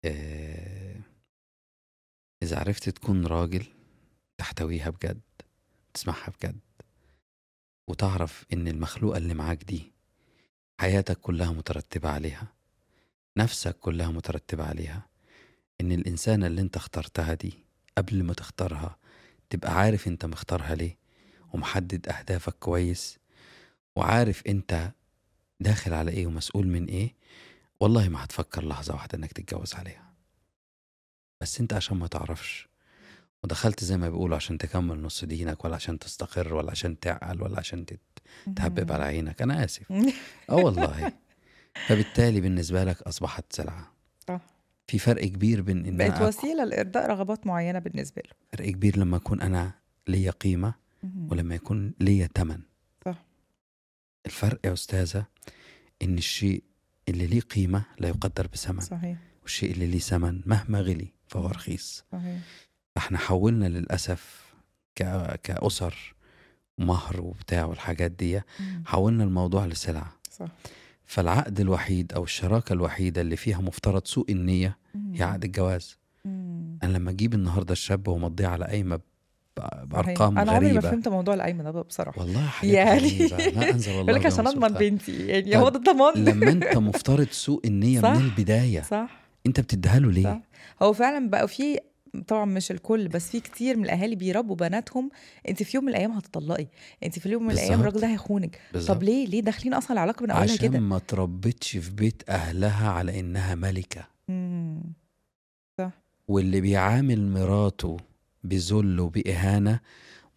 آه 0.05 0.95
إذا 2.43 2.59
عرفت 2.59 2.89
تكون 2.89 3.25
راجل 3.25 3.65
تحتويها 4.37 4.89
بجد 4.89 5.21
تسمعها 5.93 6.31
بجد 6.41 6.59
وتعرف 7.87 8.45
إن 8.53 8.67
المخلوقة 8.67 9.17
اللي 9.17 9.33
معاك 9.33 9.63
دي 9.63 9.91
حياتك 10.79 11.17
كلها 11.17 11.51
مترتبة 11.51 12.09
عليها 12.09 12.53
نفسك 13.37 13.75
كلها 13.77 14.11
مترتبة 14.11 14.63
عليها 14.63 15.07
إن 15.81 15.91
الإنسانة 15.91 16.47
اللي 16.47 16.61
أنت 16.61 16.75
اخترتها 16.77 17.33
دي 17.33 17.53
قبل 17.97 18.23
ما 18.23 18.33
تختارها 18.33 18.97
تبقى 19.49 19.73
عارف 19.73 20.07
أنت 20.07 20.25
مختارها 20.25 20.75
ليه 20.75 20.97
ومحدد 21.53 22.09
أهدافك 22.09 22.53
كويس 22.59 23.19
وعارف 23.95 24.47
أنت 24.47 24.91
داخل 25.59 25.93
على 25.93 26.11
إيه 26.11 26.27
ومسؤول 26.27 26.67
من 26.67 26.85
إيه 26.85 27.15
والله 27.79 28.09
ما 28.09 28.23
هتفكر 28.23 28.67
لحظة 28.67 28.93
واحدة 28.93 29.17
إنك 29.17 29.31
تتجوز 29.31 29.73
عليها. 29.73 30.13
بس 31.41 31.59
أنت 31.61 31.73
عشان 31.73 31.97
ما 31.97 32.07
تعرفش 32.07 32.69
ودخلت 33.43 33.83
زي 33.83 33.97
ما 33.97 34.09
بيقولوا 34.09 34.35
عشان 34.35 34.57
تكمل 34.57 35.01
نص 35.01 35.25
دينك 35.25 35.65
ولا 35.65 35.75
عشان 35.75 35.99
تستقر 35.99 36.53
ولا 36.53 36.71
عشان 36.71 36.99
تعقل 36.99 37.41
ولا 37.41 37.59
عشان 37.59 37.85
تهبب 38.55 38.91
على 38.91 39.03
عينك. 39.03 39.41
أنا 39.41 39.63
آسف. 39.65 39.91
آه 40.49 40.55
والله. 40.55 41.13
فبالتالي 41.87 42.41
بالنسبة 42.41 42.83
لك 42.83 43.01
أصبحت 43.01 43.53
سلعة 43.53 43.93
صح. 44.27 44.41
في 44.87 44.99
فرق 44.99 45.25
كبير 45.25 45.61
بين 45.61 45.85
إن 45.85 45.97
بقت 45.97 46.21
وسيلة 46.21 46.63
لإرضاء 46.63 47.09
رغبات 47.09 47.47
معينة 47.47 47.79
بالنسبة 47.79 48.21
له. 48.25 48.31
فرق 48.53 48.69
كبير 48.69 48.97
لما 48.97 49.17
أكون 49.17 49.41
أنا 49.41 49.71
ليا 50.07 50.31
قيمة. 50.31 50.73
ولما 51.29 51.55
يكون 51.55 51.93
ليا 51.99 52.29
تمن. 52.33 52.61
صح. 53.05 53.25
الفرق 54.25 54.59
يا 54.65 54.73
أستاذة 54.73 55.25
إن 56.01 56.17
الشيء 56.17 56.63
اللي 57.09 57.27
ليه 57.27 57.41
قيمة 57.41 57.83
لا 57.99 58.07
يقدر 58.07 58.47
بثمن 58.47 58.79
صحيح 58.79 59.17
والشيء 59.41 59.71
اللي 59.71 59.87
ليه 59.87 59.99
ثمن 59.99 60.41
مهما 60.45 60.81
غلي 60.81 61.07
فهو. 61.27 61.47
رخيص 61.47 62.05
صحيح 62.11 62.39
فاحنا 62.95 63.17
حولنا 63.17 63.65
للأسف. 63.65 64.49
كأسر 65.43 66.15
مهر 66.77 67.21
وبتاع 67.21 67.65
والحاجات 67.65 68.11
دي. 68.11 68.41
حولنا 68.85 69.23
الموضوع 69.23 69.65
لسلعة 69.65 70.13
صح 70.31 70.47
فالعقد 71.05 71.59
الوحيد 71.59 72.13
أو 72.13 72.23
الشراكة 72.23 72.73
الوحيدة 72.73 73.21
اللي 73.21 73.35
فيها 73.35 73.61
مفترض 73.61 74.05
سوء 74.05 74.31
النية. 74.31 74.77
هي 75.13 75.23
عقد 75.23 75.43
الجواز 75.43 75.97
مم. 76.25 76.79
أنا 76.83 76.97
لما 76.97 77.11
أجيب 77.11 77.33
النهاردة 77.33 77.71
الشاب 77.71 78.07
ومضيه 78.07 78.47
على 78.47 78.65
قايمة 78.65 78.99
ب- 79.59 79.93
صحيح. 79.93 80.05
بأرقام 80.05 80.37
أنا 80.39 80.51
عمري 80.51 80.73
ما 80.73 80.81
فهمت 80.81 81.07
موضوع 81.07 81.33
القايمه 81.33 81.63
ده 81.63 81.81
بصراحة 81.81 82.21
والله 82.21 82.45
حاجات 82.45 82.73
يعني 82.73 83.17
ما 83.55 83.69
الله 83.69 83.87
يقول 83.89 84.15
لك 84.15 84.25
عشان 84.25 84.43
من 84.43 84.47
أضمن. 84.63 84.67
بنتي 84.77 85.27
يعني 85.27 85.43
طيب، 85.51 85.55
هو 85.55 85.69
ده 85.69 85.77
الضمان 85.79 86.13
لما 86.23 86.51
أنت 86.51 86.77
مفترض 86.89 87.27
سوء 87.31 87.67
النية 87.67 88.01
صح. 88.01 88.09
من 88.09 88.21
البداية 88.25 88.81
صح 88.81 89.09
أنت 89.45 89.59
بتديها 89.59 89.99
له 89.99 90.11
ليه؟ 90.11 90.23
صح. 90.23 90.41
هو 90.81 90.93
فعلا 90.93 91.29
بقى 91.29 91.47
في 91.47 91.79
طبعا 92.27 92.45
مش 92.45 92.71
الكل 92.71 93.07
بس 93.07 93.29
في 93.29 93.39
كتير 93.39 93.77
من 93.77 93.83
الأهالي 93.85 94.15
بيربوا 94.15 94.55
بناتهم 94.55 95.09
أنت 95.49 95.63
في 95.63 95.77
يوم 95.77 95.85
من 95.85 95.91
الأيام 95.91 96.11
هتطلقي 96.11 96.67
أنت 97.03 97.19
في 97.19 97.29
يوم 97.29 97.43
من 97.43 97.51
الأيام. 97.51 97.79
الراجل 97.79 97.99
ده 97.99 98.07
هيخونك. 98.07 98.59
طب 98.87 99.03
ليه 99.03 99.27
ليه 99.27 99.41
داخلين 99.41 99.73
أصلا 99.73 99.91
العلاقه 99.93 100.23
من 100.23 100.31
اولها 100.31 100.43
عشان 100.43 100.57
كده 100.57 100.79
ما 100.79 100.99
تربتش 100.99 101.77
في 101.77 101.91
بيت 101.91 102.23
أهلها 102.29 102.89
على 102.89 103.19
إنها 103.19 103.55
ملكة 103.55 104.07
مم. 104.29 104.81
واللي 106.27 106.61
بيعامل 106.61 107.27
مراته 107.31 107.97
بذل 108.43 108.99
وبإهانة 108.99 109.79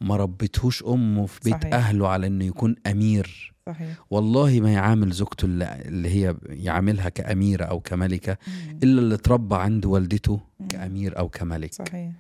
ما 0.01 0.17
ربتهوش 0.17 0.83
أمه 0.85 1.27
في 1.27 1.41
بيت 1.45 1.55
صحيح. 1.63 1.75
أهله 1.75 2.09
على 2.09 2.27
إنه 2.27 2.45
يكون 2.45 2.77
أمير 2.87 3.53
صحيح 3.67 3.97
والله 4.11 4.61
ما 4.61 4.73
يعامل 4.73 5.11
زوجته 5.11 5.45
اللي, 5.45 6.09
هي 6.09 6.37
يعاملها 6.49 7.09
كأميرة 7.09 7.65
أو 7.65 7.81
كملكة 7.81 8.39
مم. 8.49 8.79
إلا 8.83 9.01
اللي 9.01 9.15
اتربى 9.15 9.57
عند 9.57 9.87
والدته 9.87 10.41
مم. 10.61 10.69
كأمير 10.69 11.19
أو 11.19 11.29
كملك 11.29 11.73
صحيح 11.75 12.13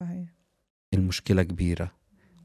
صحيح 0.00 0.28
المشكلة 0.94 1.42
كبيرة 1.42 1.92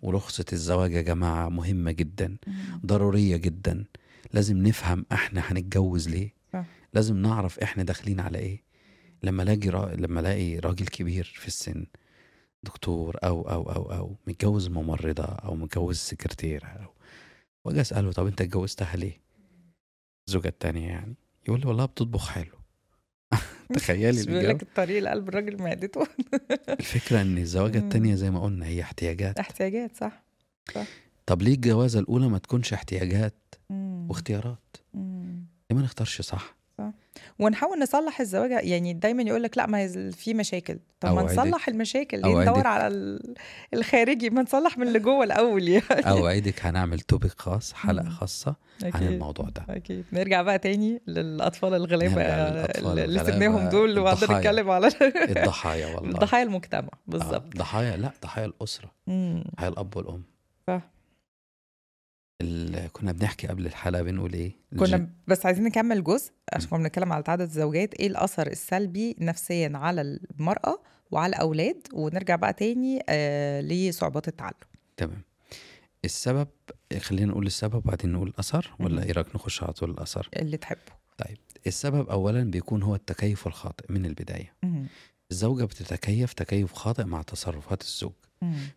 ورخصة 0.02 0.46
الزواج 0.54 0.94
يا 0.94 1.02
جماعة 1.02 1.50
مهمة 1.50 1.92
جدا 1.92 2.38
مم. 2.48 2.54
ضرورية 2.86 3.38
جدا 3.38 3.86
لازم 4.34 4.58
نفهم 4.68 5.06
إحنا 5.12 5.42
هنتجوز 5.46 6.10
ليه 6.10 6.34
صح. 6.54 6.66
لازم 6.94 7.18
نعرف 7.18 7.60
إحنا 7.60 7.84
داخلين 7.84 8.20
على 8.20 8.38
إيه 8.38 8.64
لما 9.24 9.44
الاقي 9.44 9.70
را... 9.70 9.96
لما 9.96 10.20
الاقي 10.20 10.60
راجل 10.60 10.86
كبير 10.88 11.34
في 11.36 11.48
السن 11.48 11.86
دكتور 12.64 13.18
أو 13.24 13.42
أو 13.42 13.72
أو 13.72 13.92
أو 13.94 14.16
متجوز 14.28 14.68
ممرضة 14.68 15.24
أو 15.24 15.56
متجوز 15.56 15.98
سكرتيرة 15.98 16.68
أو 16.68 16.94
وأجي 17.66 17.82
أسأله 17.82 18.12
طب 18.12 18.28
أنت 18.28 18.42
اتجوزتها 18.42 18.96
ليه؟ 18.96 19.22
الزوجة 20.28 20.48
التانية 20.48 20.88
يعني 20.88 21.16
يقول 21.48 21.60
لي 21.60 21.68
والله 21.68 21.86
بتطبخ 21.86 22.30
حلو 22.30 22.56
تخيلي 23.76 24.24
بيقول 24.26 24.48
لك 24.50 24.64
الطريق 24.64 25.04
لقلب 25.04 25.30
الراجل 25.30 25.62
معدته 25.64 26.08
الفكرة 26.80 27.22
إن 27.22 27.38
الزواجة 27.38 27.78
مم. 27.78 27.84
التانية 27.84 28.16
زي 28.16 28.32
ما 28.32 28.40
قلنا 28.44 28.66
هي 28.66 28.82
احتياجات 28.82 29.40
احتياجات 29.40 29.96
صح 29.98 30.24
طب 31.26 31.42
ليه 31.42 31.54
الجوازة 31.54 32.00
الأولى 32.00 32.28
ما 32.28 32.38
تكونش 32.38 32.74
احتياجات. 32.74 33.34
واختيارات؟ 34.10 34.78
ليه 34.94 35.78
ما 35.78 35.82
نختارش 35.82 36.22
صح؟ 36.22 36.56
ونحاول 37.40 37.80
نصلح 37.80 38.20
الزواج 38.20 38.52
يعني 38.52 38.94
دايما 38.94 39.24
يقول 39.24 39.44
لك 39.44 39.58
لأ 39.58 39.66
ما 39.66 39.88
في 40.12 40.34
مشاكل 40.34 40.80
طب 41.00 41.14
ما 41.16 41.22
نصلح 41.24 41.68
المشاكل 41.68 42.22
ليه. 42.22 42.42
ندور 42.42 42.68
على 42.68 42.88
ال- 42.88 43.34
الخارجي 43.74 44.30
ما 44.30 44.42
نصلح 44.42 44.78
من 44.78 44.88
اللي 44.88 45.00
جوه 45.00 45.24
الأول 45.24 45.68
يعني 45.68 45.84
أوعدك 46.10 46.66
هنعمل 46.66 47.00
توبيك 47.00 47.40
خاص 47.42 47.74
حلقة 47.74 48.04
مم. 48.04 48.10
خاصة 48.10 48.56
عن 48.84 48.88
أكيد. 48.90 49.02
الموضوع 49.12 49.50
ده 49.50 49.66
أكيد 49.70 50.06
نرجع 50.14 50.42
بقى 50.42 50.60
تاني 50.60 51.02
للأطفال 51.08 51.74
الغلابة 51.74 52.22
اللي 53.04 53.20
سبناهم 53.20 53.70
دول 53.70 54.00
وقعدنا. 54.00 54.38
نتكلم 54.38 54.70
على 54.72 54.88
الضحايا 55.38 55.96
والله 55.96 56.20
ضحايا 56.20 56.44
المجتمع 56.44 56.90
آه، 56.94 56.98
بالظبط 57.08 57.58
ضحايا 57.58 57.98
لأ 57.98 58.12
ضحايا 58.24 58.46
الأسرة 58.46 58.92
مم. 59.08 59.44
ضحايا 59.56 59.70
الأب 59.70 59.98
والأم 59.98 60.24
صح. 60.68 60.82
كنا 62.94 63.12
بنحكي 63.12 63.48
قبل 63.48 63.66
الحلقة 63.66 64.02
بنقول 64.02 64.34
إيه؟ 64.34 64.56
كنا 64.80 65.10
بس 65.28 65.46
عايزين 65.46 65.64
نكمل 65.64 66.04
جزء 66.04 66.32
عشان 66.54 66.70
كنا 66.70 66.80
بنتكلم 66.80 67.14
على 67.14 67.24
تعدد 67.24 67.42
الزوجات 67.42 67.94
إيه 67.94 68.08
الأثر 68.08 68.48
السلبي 68.48 69.16
نفسيا 69.20 69.72
على 69.76 70.02
المرأة 70.02 70.82
وعلى 71.12 71.30
الأولاد؟ 71.36 71.88
ونرجع 71.94 72.36
بقى 72.36 72.54
تاني 72.54 73.04
آه 73.10 73.62
لصعوبات 73.62 74.28
التعلم. 74.28 74.54
تمام. 74.98 75.22
السبب 76.06 76.48
خلينا 77.00 77.32
نقول 77.32 77.46
السبب 77.46 77.76
وبعدين 77.76 78.12
نقول 78.12 78.28
الأثر 78.28 78.72
ولا 78.80 78.96
مم. 79.02 79.08
إيه 79.08 79.12
رأيك 79.12 79.36
نخش 79.36 79.64
على 79.64 79.74
طول 79.74 79.92
الأثر؟ 79.92 80.30
اللي 80.36 80.58
تحبه. 80.58 80.80
السبب 81.68 82.10
أولا 82.10 82.44
بيكون 82.44 82.84
هو 82.84 82.96
التكيف 82.96 83.48
الخاطئ 83.48 83.86
من 83.90 84.06
البداية. 84.06 84.54
مم. 84.64 84.86
الزوجة 85.32 85.64
بتتكيف 85.66 86.34
تكيف 86.34 86.74
خاطئ 86.74 87.04
مع 87.04 87.22
تصرفات 87.22 87.82
الزوج. 87.82 88.12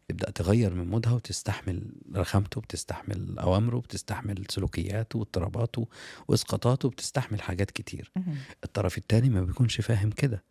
تبدأ 0.09 0.31
تغير 0.31 0.75
من 0.75 0.89
مودها 0.91 1.13
وتستحمل 1.13 1.93
رخامته 2.15 2.61
بتستحمل 2.61 3.39
أوامره 3.39 3.79
بتستحمل 3.79 4.45
سلوكياته 4.51 5.19
واضطراباته 5.19 5.89
وإسقاطاته 6.29 6.89
بتستحمل 6.91 7.43
حاجات 7.43 7.71
كتير. 7.71 8.13
مم. 8.17 8.35
الطرف 8.65 8.99
التاني 8.99 9.31
ما 9.31 9.43
بيكونش 9.43 9.81
فاهم 9.81 10.11
كده. 10.11 10.45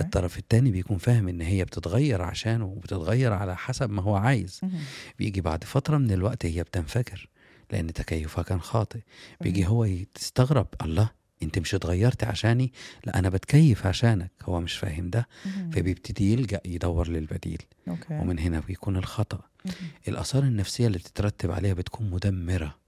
الطرف 0.00 0.38
التاني 0.38 0.70
بيكون 0.70 0.98
فاهم 0.98 1.28
إن 1.28 1.40
هي 1.40 1.64
بتتغير 1.64 2.22
عشانه 2.22 2.64
وبتتغير 2.66 3.32
على 3.32 3.56
حسب 3.56 3.90
ما 3.90 4.02
هو 4.02 4.16
عايز. 4.16 4.60
مم. 4.62 4.70
بيجي 5.18 5.40
بعد 5.40 5.64
فترة 5.64 5.98
من 5.98 6.10
الوقت 6.12 6.46
هي 6.46 6.62
بتنفجر 6.62 7.28
لأن 7.72 7.92
تكيفها 7.92 8.44
كان 8.44 8.60
خاطئ. 8.60 9.00
بيجي. 9.40 9.66
هو 9.66 9.84
يستغرب 9.84 10.66
الله! 10.82 11.19
انت 11.42 11.58
مش 11.58 11.74
اتغيرت 11.74 12.24
عشاني 12.24 12.72
لا 13.04 13.18
أنا 13.18 13.28
بتكيف 13.28 13.86
عشانك 13.86 14.30
هو 14.42 14.60
مش 14.60 14.74
فاهم 14.74 15.10
ده. 15.10 15.28
فبيبتدي 15.72 16.32
يلجأ 16.32 16.60
يدور 16.64 17.08
للبديل. 17.08 17.62
أوكي. 17.88 18.14
ومن 18.14 18.38
هنا 18.38 18.60
بيكون 18.60 18.96
الخطأ. 18.96 19.40
مم. 19.64 19.72
الآثار 20.08 20.42
النفسية 20.42 20.86
اللي 20.86 20.98
بتترتب 20.98 21.50
عليها 21.50 21.74
بتكون 21.74 22.10
مدمرة. 22.10 22.78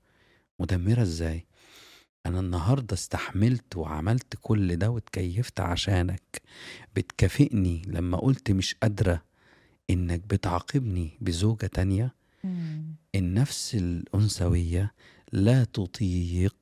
مدمرة 0.61 1.03
إزاي؟ 1.03 1.45
أنا 2.27 2.41
النهاردة 2.41 2.95
استحملت 2.95 3.77
وعملت 3.77 4.35
كل 4.41 4.77
ده 4.77 4.91
واتكيفت 4.91 5.61
عشانك. 5.61 6.43
بتكافئني 6.97 7.83
لما 7.87 8.19
قلت 8.19 8.51
مش 8.51 8.75
قادرة 8.83 9.23
إنك 9.91 10.21
بتعاقبني 10.21 11.11
بزوجة 11.21 11.67
تانية. 11.67 12.15
مم. 12.45 12.95
النفس 13.15 13.75
الأنثوية 13.75 14.93
لا 15.33 15.65
تطيق 15.65 16.55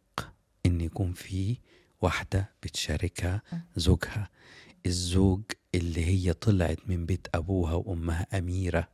إن 0.67 0.81
يكون 0.81 1.13
في 1.13 1.57
واحدة 2.03 2.51
بتشاركها 2.63 3.43
زوجها. 3.77 4.29
الزوج 4.87 5.43
اللي 5.75 6.05
هي 6.07 6.33
طلعت 6.33 6.79
من 6.87 7.07
بيت 7.07 7.27
أبوها 7.35 7.75
وأمها 7.75 8.39
أميرة 8.39 8.89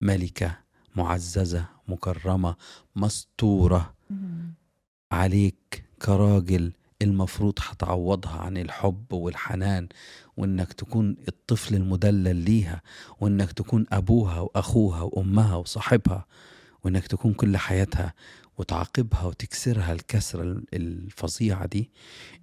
ملكة 0.00 0.58
معززة 0.96 1.66
مكرمة 1.88 2.56
مستورة. 2.96 3.94
عليك 5.12 5.84
كراجل 6.02 6.72
المفروض 7.02 7.58
هتعوضها 7.60 8.36
عن 8.40 8.56
الحب 8.56 9.12
والحنان 9.12 9.88
وإنك 10.36 10.72
تكون 10.72 11.16
الطفل 11.28 11.74
المدلل 11.74 12.36
ليها 12.36 12.82
وإنك 13.20 13.52
تكون 13.52 13.86
أبوها 13.92 14.40
وأخوها 14.40 15.02
وأمها 15.02 15.56
وصاحبها 15.56 16.26
وإنك 16.84 17.06
تكون 17.06 17.34
كل 17.34 17.56
حياتها. 17.56 18.14
وتعاقبها 18.58 19.24
وتكسرها 19.24 19.92
الكسرة 19.92 20.62
الفظيعة 20.72 21.66
دي 21.66 21.90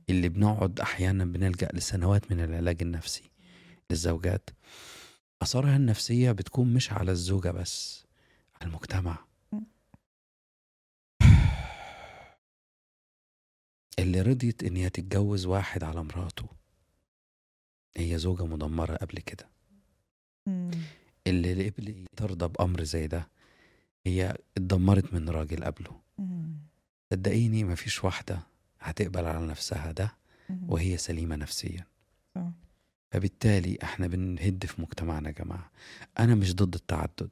اللي 0.09 0.29
بنقعد 0.29 0.79
أحيانا 0.79 1.25
بنلجأ 1.25 1.69
لسنوات 1.73 2.31
من 2.31 2.39
العلاج 2.39 2.77
النفسي 2.81 3.31
للزوجات. 3.89 4.49
اثارها 5.41 5.75
النفسية 5.75 6.31
بتكون 6.31 6.73
مش 6.73 6.91
على 6.91 7.11
الزوجة 7.11 7.51
بس 7.51 8.05
على 8.61 8.69
المجتمع. 8.69 9.25
اللي 13.99 14.21
رضيت 14.21 14.63
إن 14.63 14.75
هي 14.75 14.89
تتجوز 14.89 15.45
واحد 15.45 15.83
على 15.83 16.03
مراته. 16.03 16.45
هي 17.97 18.17
زوجة 18.17 18.45
مدمرة 18.45 18.95
قبل 18.95 19.17
كده. 19.19 19.49
اللي 21.27 21.69
قبل 21.69 22.05
ترضى 22.17 22.47
بأمر 22.47 22.83
زي 22.83 23.07
ده 23.07 23.27
هي 24.05 24.37
اتدمرت 24.57 25.13
من 25.13 25.29
راجل 25.29 25.63
قبله. 25.63 25.99
صدقيني 27.13 27.63
مفيش 27.63 28.03
واحدة 28.03 28.39
هتقبل 28.79 29.25
على 29.25 29.47
نفسها 29.47 29.91
ده. 29.91 30.15
وهي 30.67 30.97
سليمة 30.97 31.35
نفسيا. 31.35 31.85
فبالتالي 33.11 33.77
إحنا 33.83 34.07
بنهد 34.07 34.65
في 34.65 34.81
مجتمعنا 34.81 35.29
يا 35.29 35.33
جماعة 35.33 35.71
أنا 36.19 36.35
مش 36.35 36.55
ضد 36.55 36.75
التعدد 36.75 37.29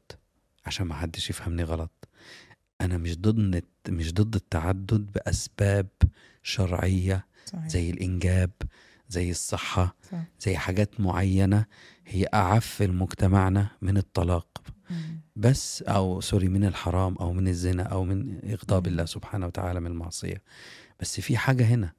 عشان 0.65 0.85
ما 0.87 0.95
حدش 0.95 1.29
يفهمني 1.29 1.63
غلط 1.63 2.07
أنا 2.81 2.97
مش 2.97 3.17
ضد 3.17 3.63
مش 3.89 4.13
ضد 4.13 4.35
التعدد 4.35 5.11
بأسباب 5.11 5.87
شرعية 6.43 7.25
صحيح 7.45 7.67
زي 7.67 7.89
الإنجاب 7.89 8.51
زي 9.09 9.31
الصحة 9.31 9.95
صح. 10.11 10.23
زي 10.39 10.57
حاجات 10.57 10.99
معينة 10.99 11.65
هي 12.07 12.25
أعف 12.33 12.81
مجتمعنا 12.81 13.69
من 13.81 13.97
الطلاق. 13.97 14.61
بس 15.35 15.81
أو 15.83 16.21
سوري 16.21 16.47
من 16.49 16.63
الحرام 16.65 17.15
أو 17.15 17.33
من 17.33 17.47
الزنا 17.47 17.83
أو 17.83 18.03
من 18.03 18.39
إغضاب 18.51 18.87
مم. 18.87 18.91
الله 18.93 19.05
سبحانه 19.05 19.45
وتعالى 19.47 19.79
من 19.79 19.87
المعصية 19.87 20.41
بس 20.99 21.19
في 21.21 21.37
حاجة 21.37 21.65
هنا 21.65 21.93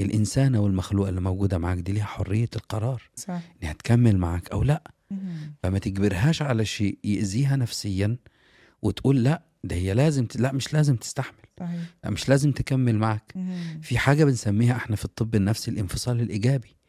الإنسانة 0.00 0.60
والمخلوقة 0.60 1.08
اللي 1.08 1.20
موجودة 1.20 1.58
معاك 1.58 1.78
دي 1.78 1.92
ليها 1.92 2.04
حرية 2.04 2.48
القرار 2.56 3.02
صح 3.16 3.40
إنها 3.62 3.72
تكمل 3.72 4.18
معاك 4.18 4.50
أو 4.50 4.62
لأ. 4.62 4.82
فما 5.62 5.78
تجبرهاش 5.78 6.42
على 6.42 6.64
شيء 6.64 6.98
يأذيها 7.04 7.56
نفسيا 7.56 8.16
وتقول 8.82 9.24
لأ 9.24 9.42
ده 9.64 9.76
هي 9.76 9.94
لازم 9.94 10.26
ت... 10.26 10.36
لأ 10.36 10.52
مش 10.52 10.72
لازم 10.72 10.96
تستحمل 10.96 11.38
صحيح 11.60 11.80
لأ 12.04 12.10
مش 12.10 12.28
لازم 12.28 12.52
تكمل 12.52 12.98
معاك. 12.98 13.32
في 13.82 13.98
حاجة 13.98 14.24
بنسميها 14.24 14.76
إحنا 14.76 14.96
في 14.96 15.04
الطب 15.04 15.34
النفسي 15.34 15.70
الانفصال 15.70 16.20
الإيجابي 16.20 16.68
آه. 16.68 16.83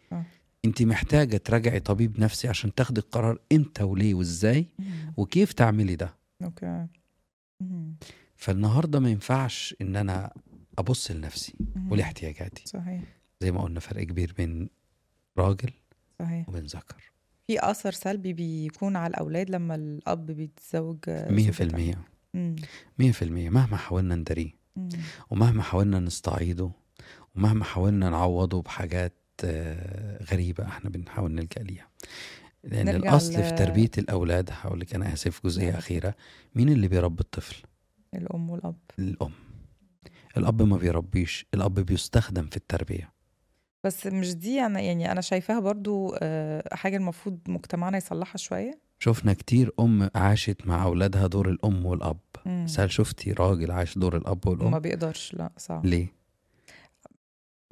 انت 0.65 0.81
محتاجة 0.81 1.37
تراجعي 1.37 1.79
طبيب 1.79 2.19
نفسي 2.19 2.47
عشان 2.47 2.75
تاخدي 2.75 3.01
القرار 3.01 3.39
إمتى 3.51 3.83
وليه 3.83 4.13
وازاي. 4.13 4.67
وكيف 5.17 5.53
تعملي 5.53 5.95
ده. 5.95 6.15
أوكي. 6.43 6.87
مم. 7.61 7.95
فالنهاردة 8.35 8.99
ما 8.99 9.09
ينفعش 9.09 9.75
ان 9.81 9.95
أنا 9.95 10.33
ابص 10.77 11.11
لنفسي. 11.11 11.53
ولاحتياجاتي. 11.89 12.63
صحيح. 12.65 13.01
زي 13.41 13.51
ما 13.51 13.61
قلنا 13.61 13.79
فرق 13.79 14.03
كبير 14.03 14.33
بين 14.37 14.69
راجل 15.37 15.71
صحيح. 16.19 16.49
وبين 16.49 16.63
ذكر. 16.65 17.11
في 17.47 17.69
اثر 17.71 17.91
سلبي 17.91 18.33
بيكون 18.33 18.95
على 18.95 19.11
الاولاد 19.11 19.49
لما 19.49 19.75
الاب 19.75 20.25
بيتزوج 20.25 20.97
مية 21.07 21.51
في 21.51 21.63
المية. 21.63 22.01
مم. 22.33 22.55
مية 22.99 23.11
في 23.11 23.21
المية. 23.21 23.49
مهما 23.49 23.77
حاولنا 23.77 24.15
نداريه. 24.15 24.51
ومهما 25.29 25.63
حاولنا 25.63 25.99
نستعيده. 25.99 26.71
ومهما 27.35 27.63
حاولنا 27.63 28.09
نعوضه 28.09 28.61
بحاجات 28.61 29.13
غريبة 30.31 30.63
إحنا 30.65 30.89
بنحاول 30.89 31.31
نلجأ 31.31 31.61
ليها 31.63 31.87
لأن 32.63 32.89
الأصل 32.89 33.33
ل- 33.33 33.43
في 33.43 33.51
تربية 33.51 33.91
الأولاد 33.97 34.49
هقول 34.53 34.79
لك 34.79 34.95
أنا 34.95 35.13
آسف 35.13 35.41
جزئية 35.45 35.67
نعم. 35.69 35.75
أخيرة 35.77 36.15
مين 36.55 36.69
اللي 36.69 36.87
بيربي 36.87 37.21
الطفل؟ 37.21 37.55
الأم 38.13 38.49
والأب 38.49 38.75
الأم 38.99 39.31
الأب 40.37 40.61
ما 40.61 40.77
بيربيش 40.77 41.45
الأب 41.53 41.73
بيستخدم 41.73 42.45
في 42.47 42.57
التربية 42.57 43.11
بس 43.83 44.07
مش 44.07 44.35
دي 44.35 44.61
أنا 44.61 44.79
يعني 44.79 45.11
أنا 45.11 45.21
شايفاها 45.21 45.59
برضو 45.59 46.15
آه، 46.21 46.75
حاجة 46.75 46.97
المفروض 46.97 47.39
مجتمعنا 47.47 47.97
يصلحها 47.97 48.37
شوية 48.37 48.79
شفنا 48.99 49.33
كتير 49.33 49.71
أم 49.79 50.09
عاشت 50.15 50.67
مع 50.67 50.83
أولادها 50.83 51.27
دور 51.27 51.49
الأم 51.49 51.85
والأب. 51.85 52.17
بس 52.45 52.79
هل 52.79 52.91
شفتي 52.91 53.31
راجل 53.31 53.71
عاش 53.71 53.97
دور 53.97 54.17
الأب 54.17 54.39
ما 54.45 54.51
والأم؟ 54.51 54.79
بيقدرش 54.79 55.33
لا 55.33 55.49
صعب 55.57 55.85
ليه؟ 55.85 56.07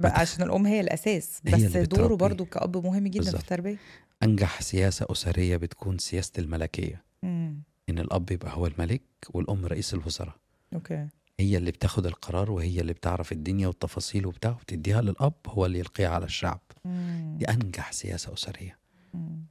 بقى 0.00 0.20
عشان 0.20 0.42
الأم 0.42 0.66
هي 0.66 0.80
الأساس 0.80 1.40
هي 1.46 1.52
بس 1.54 1.76
اللي 1.76 1.86
دوره. 1.86 2.14
برضو 2.14 2.44
كأب 2.44 2.86
مهم 2.86 3.06
جدا 3.06 3.18
بالظبط. 3.18 3.36
في 3.36 3.42
التربية 3.42 3.76
أنجح 4.22 4.62
سياسة 4.62 5.06
أسرية 5.10 5.56
بتكون 5.56 5.98
سياسة 5.98 6.32
الملكية 6.38 7.04
مم. 7.22 7.62
إن 7.88 7.98
الأب 7.98 8.30
يبقى 8.30 8.56
هو 8.56 8.66
الملك 8.66 9.02
والأم 9.30 9.66
رئيس 9.66 9.94
الوزراء 9.94 10.34
أوكي 10.74 11.08
هي 11.40 11.56
اللي 11.56 11.70
بتاخد 11.70 12.06
القرار 12.06 12.50
وهي 12.50 12.80
اللي 12.80 12.92
بتعرف 12.92 13.32
الدنيا 13.32 13.66
والتفاصيل 13.66 14.26
وبتاع 14.26 14.50
وتديها 14.50 15.00
للأب 15.02 15.32
هو 15.46 15.66
اللي 15.66 15.78
يلقيها 15.78 16.08
على 16.08 16.24
الشعب 16.24 16.60
مم. 16.84 17.36
دي 17.38 17.44
أنجح 17.44 17.92
سياسة 17.92 18.32
أسرية 18.34 18.78
مم. 19.14 19.44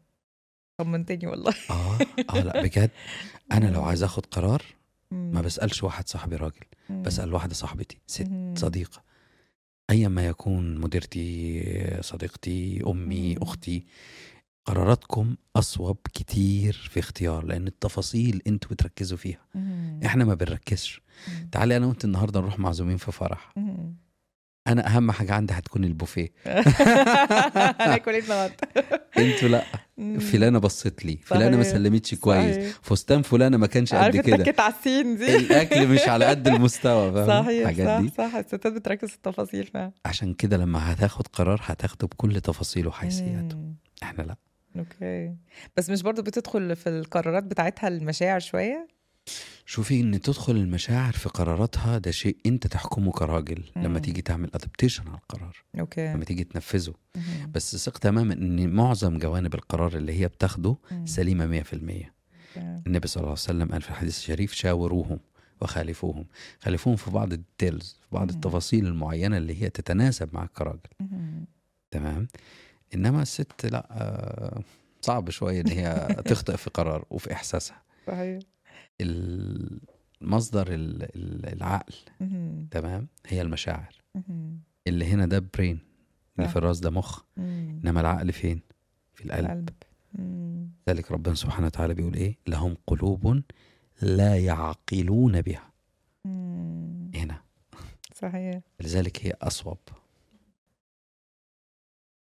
طمنتني 0.77 1.27
والله 1.27 1.53
آه 1.69 1.99
آه 2.29 2.43
لأ 2.43 2.61
بجد 2.61 2.89
أنا 3.51 3.65
لو 3.67 3.83
عايز 3.83 4.03
أخد 4.03 4.25
قرار 4.25 4.63
ما 5.11 5.17
مم. 5.17 5.41
بسألش 5.41 5.83
واحد 5.83 6.07
صاحبي 6.07 6.35
راجل 6.35 6.65
مم. 6.89 7.01
بسأل 7.01 7.33
واحدة 7.33 7.53
صاحبتي 7.53 7.97
ست 8.07 8.27
مم. 8.27 8.53
أيا 9.89 10.07
ما 10.07 10.27
يكون 10.27 10.77
مديرتي 10.77 11.97
صديقتي 12.01 12.83
أمي. 12.87 13.37
أختي 13.41 13.85
قراراتكم 14.65 15.35
أصوب 15.55 15.97
كتير 16.13 16.73
في 16.91 16.99
اختيار 16.99 17.45
لأن 17.45 17.67
التفاصيل 17.67 18.41
أنتوا 18.47 18.71
بتركزوا 18.71 19.17
فيها. 19.17 19.45
إحنا 20.05 20.25
ما 20.25 20.33
بنركزش. 20.33 21.01
تعالي 21.51 21.77
أنا 21.77 21.85
وأنت 21.85 22.05
النهاردة 22.05 22.39
نروح 22.39 22.59
معزومين 22.59 22.97
في 22.97 23.11
فرح 23.11 23.53
مم. 24.67 24.71
أنا 24.71 24.87
أهم 24.87 25.11
حاجة 25.11 25.33
عندي 25.33 25.53
هتكون 25.53 25.83
البوفيه. 25.83 26.29
هناكل 26.45 28.11
إيه 28.11 28.23
النهارده 28.23 28.55
أنتوا 29.17 29.49
لأ. 29.49 29.63
مم. 29.97 30.19
فلانة 30.19 30.59
بصت 30.59 31.05
لي 31.05 31.17
فلانة 31.23 31.57
ما. 31.57 31.63
سلمتش 31.63 32.15
كويس. 32.15 32.75
فستان 32.81 33.21
فلانة 33.21 33.57
ما 33.57 33.67
كانش 33.67 33.93
قد 33.93 33.99
عارف 34.01 34.15
كده. 34.17 34.35
اتكيت 34.35 34.59
على 34.59 34.73
السين 34.73 35.17
دي. 35.17 35.35
الأكل 35.35 35.87
مش 35.87 36.01
على 36.07 36.25
قد 36.25 36.47
المستوى 36.47 37.13
فاهم؟ 37.13 37.27
صحيح 37.43 37.67
الحاجات 37.67 37.87
صح 37.87 37.99
دي. 37.99 38.09
صح. 38.29 38.35
الستات 38.35 38.67
بتركز 38.73 39.09
في 39.09 39.15
التفاصيل 39.15 39.65
فعلا. 39.65 39.91
عشان 40.05 40.33
كده 40.33 40.57
لما 40.57 40.93
هتاخد 40.93 41.27
قرار 41.27 41.61
هتاخده 41.63 42.07
بكل 42.07 42.41
تفاصيله 42.41 42.89
وحيثياته. 42.89 43.73
إحنا 44.03 44.23
لا. 44.23 44.35
أوكي. 44.77 45.35
بس 45.77 45.89
مش 45.89 46.01
برضو 46.01 46.21
بتدخل 46.21 46.75
في 46.75 46.89
القرارات 46.89 47.43
بتاعتها 47.43 47.87
المشاعر 47.87 48.39
شوية؟ 48.39 48.87
شوفي 49.65 50.01
إن 50.01 50.21
تدخل 50.21 50.55
المشاعر 50.55 51.13
في 51.13 51.29
قراراتها 51.29 51.97
ده 51.97 52.11
شيء 52.11 52.37
أنت 52.45 52.67
تحكمه 52.67 53.11
كراجل 53.11 53.63
لما 53.75 53.87
مم. 53.87 53.97
تيجي 53.97 54.21
تعمل 54.21 54.49
adaptation 54.53 55.07
على 55.07 55.17
القرار 55.17 55.57
okay 55.79 56.13
لما 56.13 56.25
تيجي 56.25 56.43
تنفذه. 56.43 56.93
بس 57.53 57.75
ثق 57.75 57.97
تماما 57.97 58.33
إن 58.33 58.69
معظم 58.69 59.17
جوانب 59.17 59.53
القرار 59.53 59.97
اللي 59.97 60.19
هي 60.19 60.27
بتاخده 60.27 60.75
مم. 60.91 61.05
سليمة 61.05 61.63
100% 61.63 62.11
تمام. 62.55 62.83
النبي 62.87 63.07
صلى 63.07 63.21
الله 63.21 63.29
عليه 63.31 63.41
وسلم 63.41 63.71
قال 63.71 63.81
في 63.81 63.89
الحديث 63.89 64.17
الشريف 64.17 64.53
شاوروهم 64.53 65.19
وخالفوهم 65.61 66.25
خالفوهم 66.61 66.95
في 66.95 67.11
بعض 67.11 67.33
ال 67.33 67.41
details 67.41 67.97
في 68.01 68.07
بعض 68.11 68.29
مم. 68.31 68.35
التفاصيل 68.35 68.87
المعينة 68.87 69.37
اللي 69.37 69.61
هي 69.63 69.69
تتناسب 69.69 70.29
معك 70.33 70.49
كراجل 70.51 70.79
مهم. 70.99 71.45
تمام 71.91 72.27
إنما 72.95 73.21
الست 73.21 73.65
لا 73.65 73.87
آه، 73.91 74.61
صعب 75.01 75.29
شوية 75.29 75.61
إن 75.61 75.67
هي 75.67 76.07
تخطئ 76.29 76.57
في 76.57 76.69
قرار 76.69 77.05
وفي 77.09 77.33
إحساسها 77.33 77.81
صحيح 78.07 78.39
المصدر 79.01 80.67
ال- 80.73 81.03
ال- 81.03 81.53
العقل. 81.53 81.93
تمام 82.71 83.07
هي 83.27 83.41
المشاعر. 83.41 83.95
اللي 84.87 85.05
هنا 85.05 85.25
ده 85.25 85.39
برين 85.53 85.79
اللي. 86.39 86.47
في 86.47 86.55
الراس 86.55 86.79
ده 86.79 86.89
مخ. 86.89 87.23
إنما 87.37 88.01
العقل 88.01 88.31
فين 88.31 88.61
في 89.13 89.25
القلب. 89.25 89.69
ذلك 90.89 91.11
ربنا 91.11 91.35
سبحانه 91.35 91.65
وتعالى 91.67 91.93
بيقول 91.93 92.13
إيه 92.15 92.37
لهم 92.47 92.77
قلوب 92.87 93.41
لا 94.01 94.37
يعقلون 94.37 95.41
بها. 95.41 95.71
هنا 97.15 97.41
صحيح 98.15 98.59
لذلك 98.79 99.25
هي 99.25 99.33
أصوب 99.41 99.77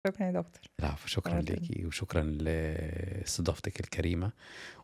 شكرا 0.07 0.27
يا 0.27 0.31
دكتور. 0.31 0.61
العفو 0.81 1.09
شكرا. 1.09 1.41
ليكي 1.41 1.87
وشكرا 1.87 2.23
لاستضافتك 2.23 3.81
الكريمة 3.81 4.33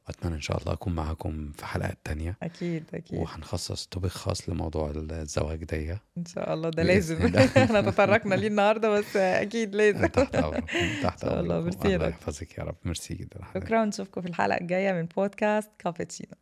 وأتمنى 0.06 0.34
إن 0.34 0.40
شاء 0.40 0.58
الله 0.62 0.72
أكون 0.72 0.94
معاكم 0.94 1.52
في 1.52 1.66
حلقات 1.66 1.98
تانية. 2.04 2.36
أكيد 2.42 2.84
أكيد. 2.94 3.18
وهنخصص 3.18 3.86
توبيك 3.86 4.10
خاص 4.10 4.48
لموضوع 4.48 4.92
الزواج 4.96 5.64
دي 5.64 5.92
إن 6.18 6.24
شاء 6.24 6.54
الله 6.54 6.70
ده 6.70 6.82
لازم. 6.82 7.16
إحنا 7.56 7.80
تطرقنا 7.80 8.34
ليه 8.34 8.48
النهارده 8.48 8.88
بس 8.90 9.16
أكيد 9.16 9.74
لازم. 9.74 10.06
تحت 10.06 10.34
امرك 10.36 10.70
تحت 11.02 11.24
الله. 11.24 11.58
امرك. 11.58 11.84
يحفظك 11.84 12.58
يا 12.58 12.64
رب. 12.64 12.76
ميرسي 12.84 13.14
جدا. 13.14 13.40
شكرا 13.54 13.84
نشوفكم 13.84 14.20
في 14.20 14.28
الحلقة 14.28 14.60
الجاية 14.60 14.92
من 14.92 15.06
بودكاست 15.06 15.70
كابتشينو 15.78 16.32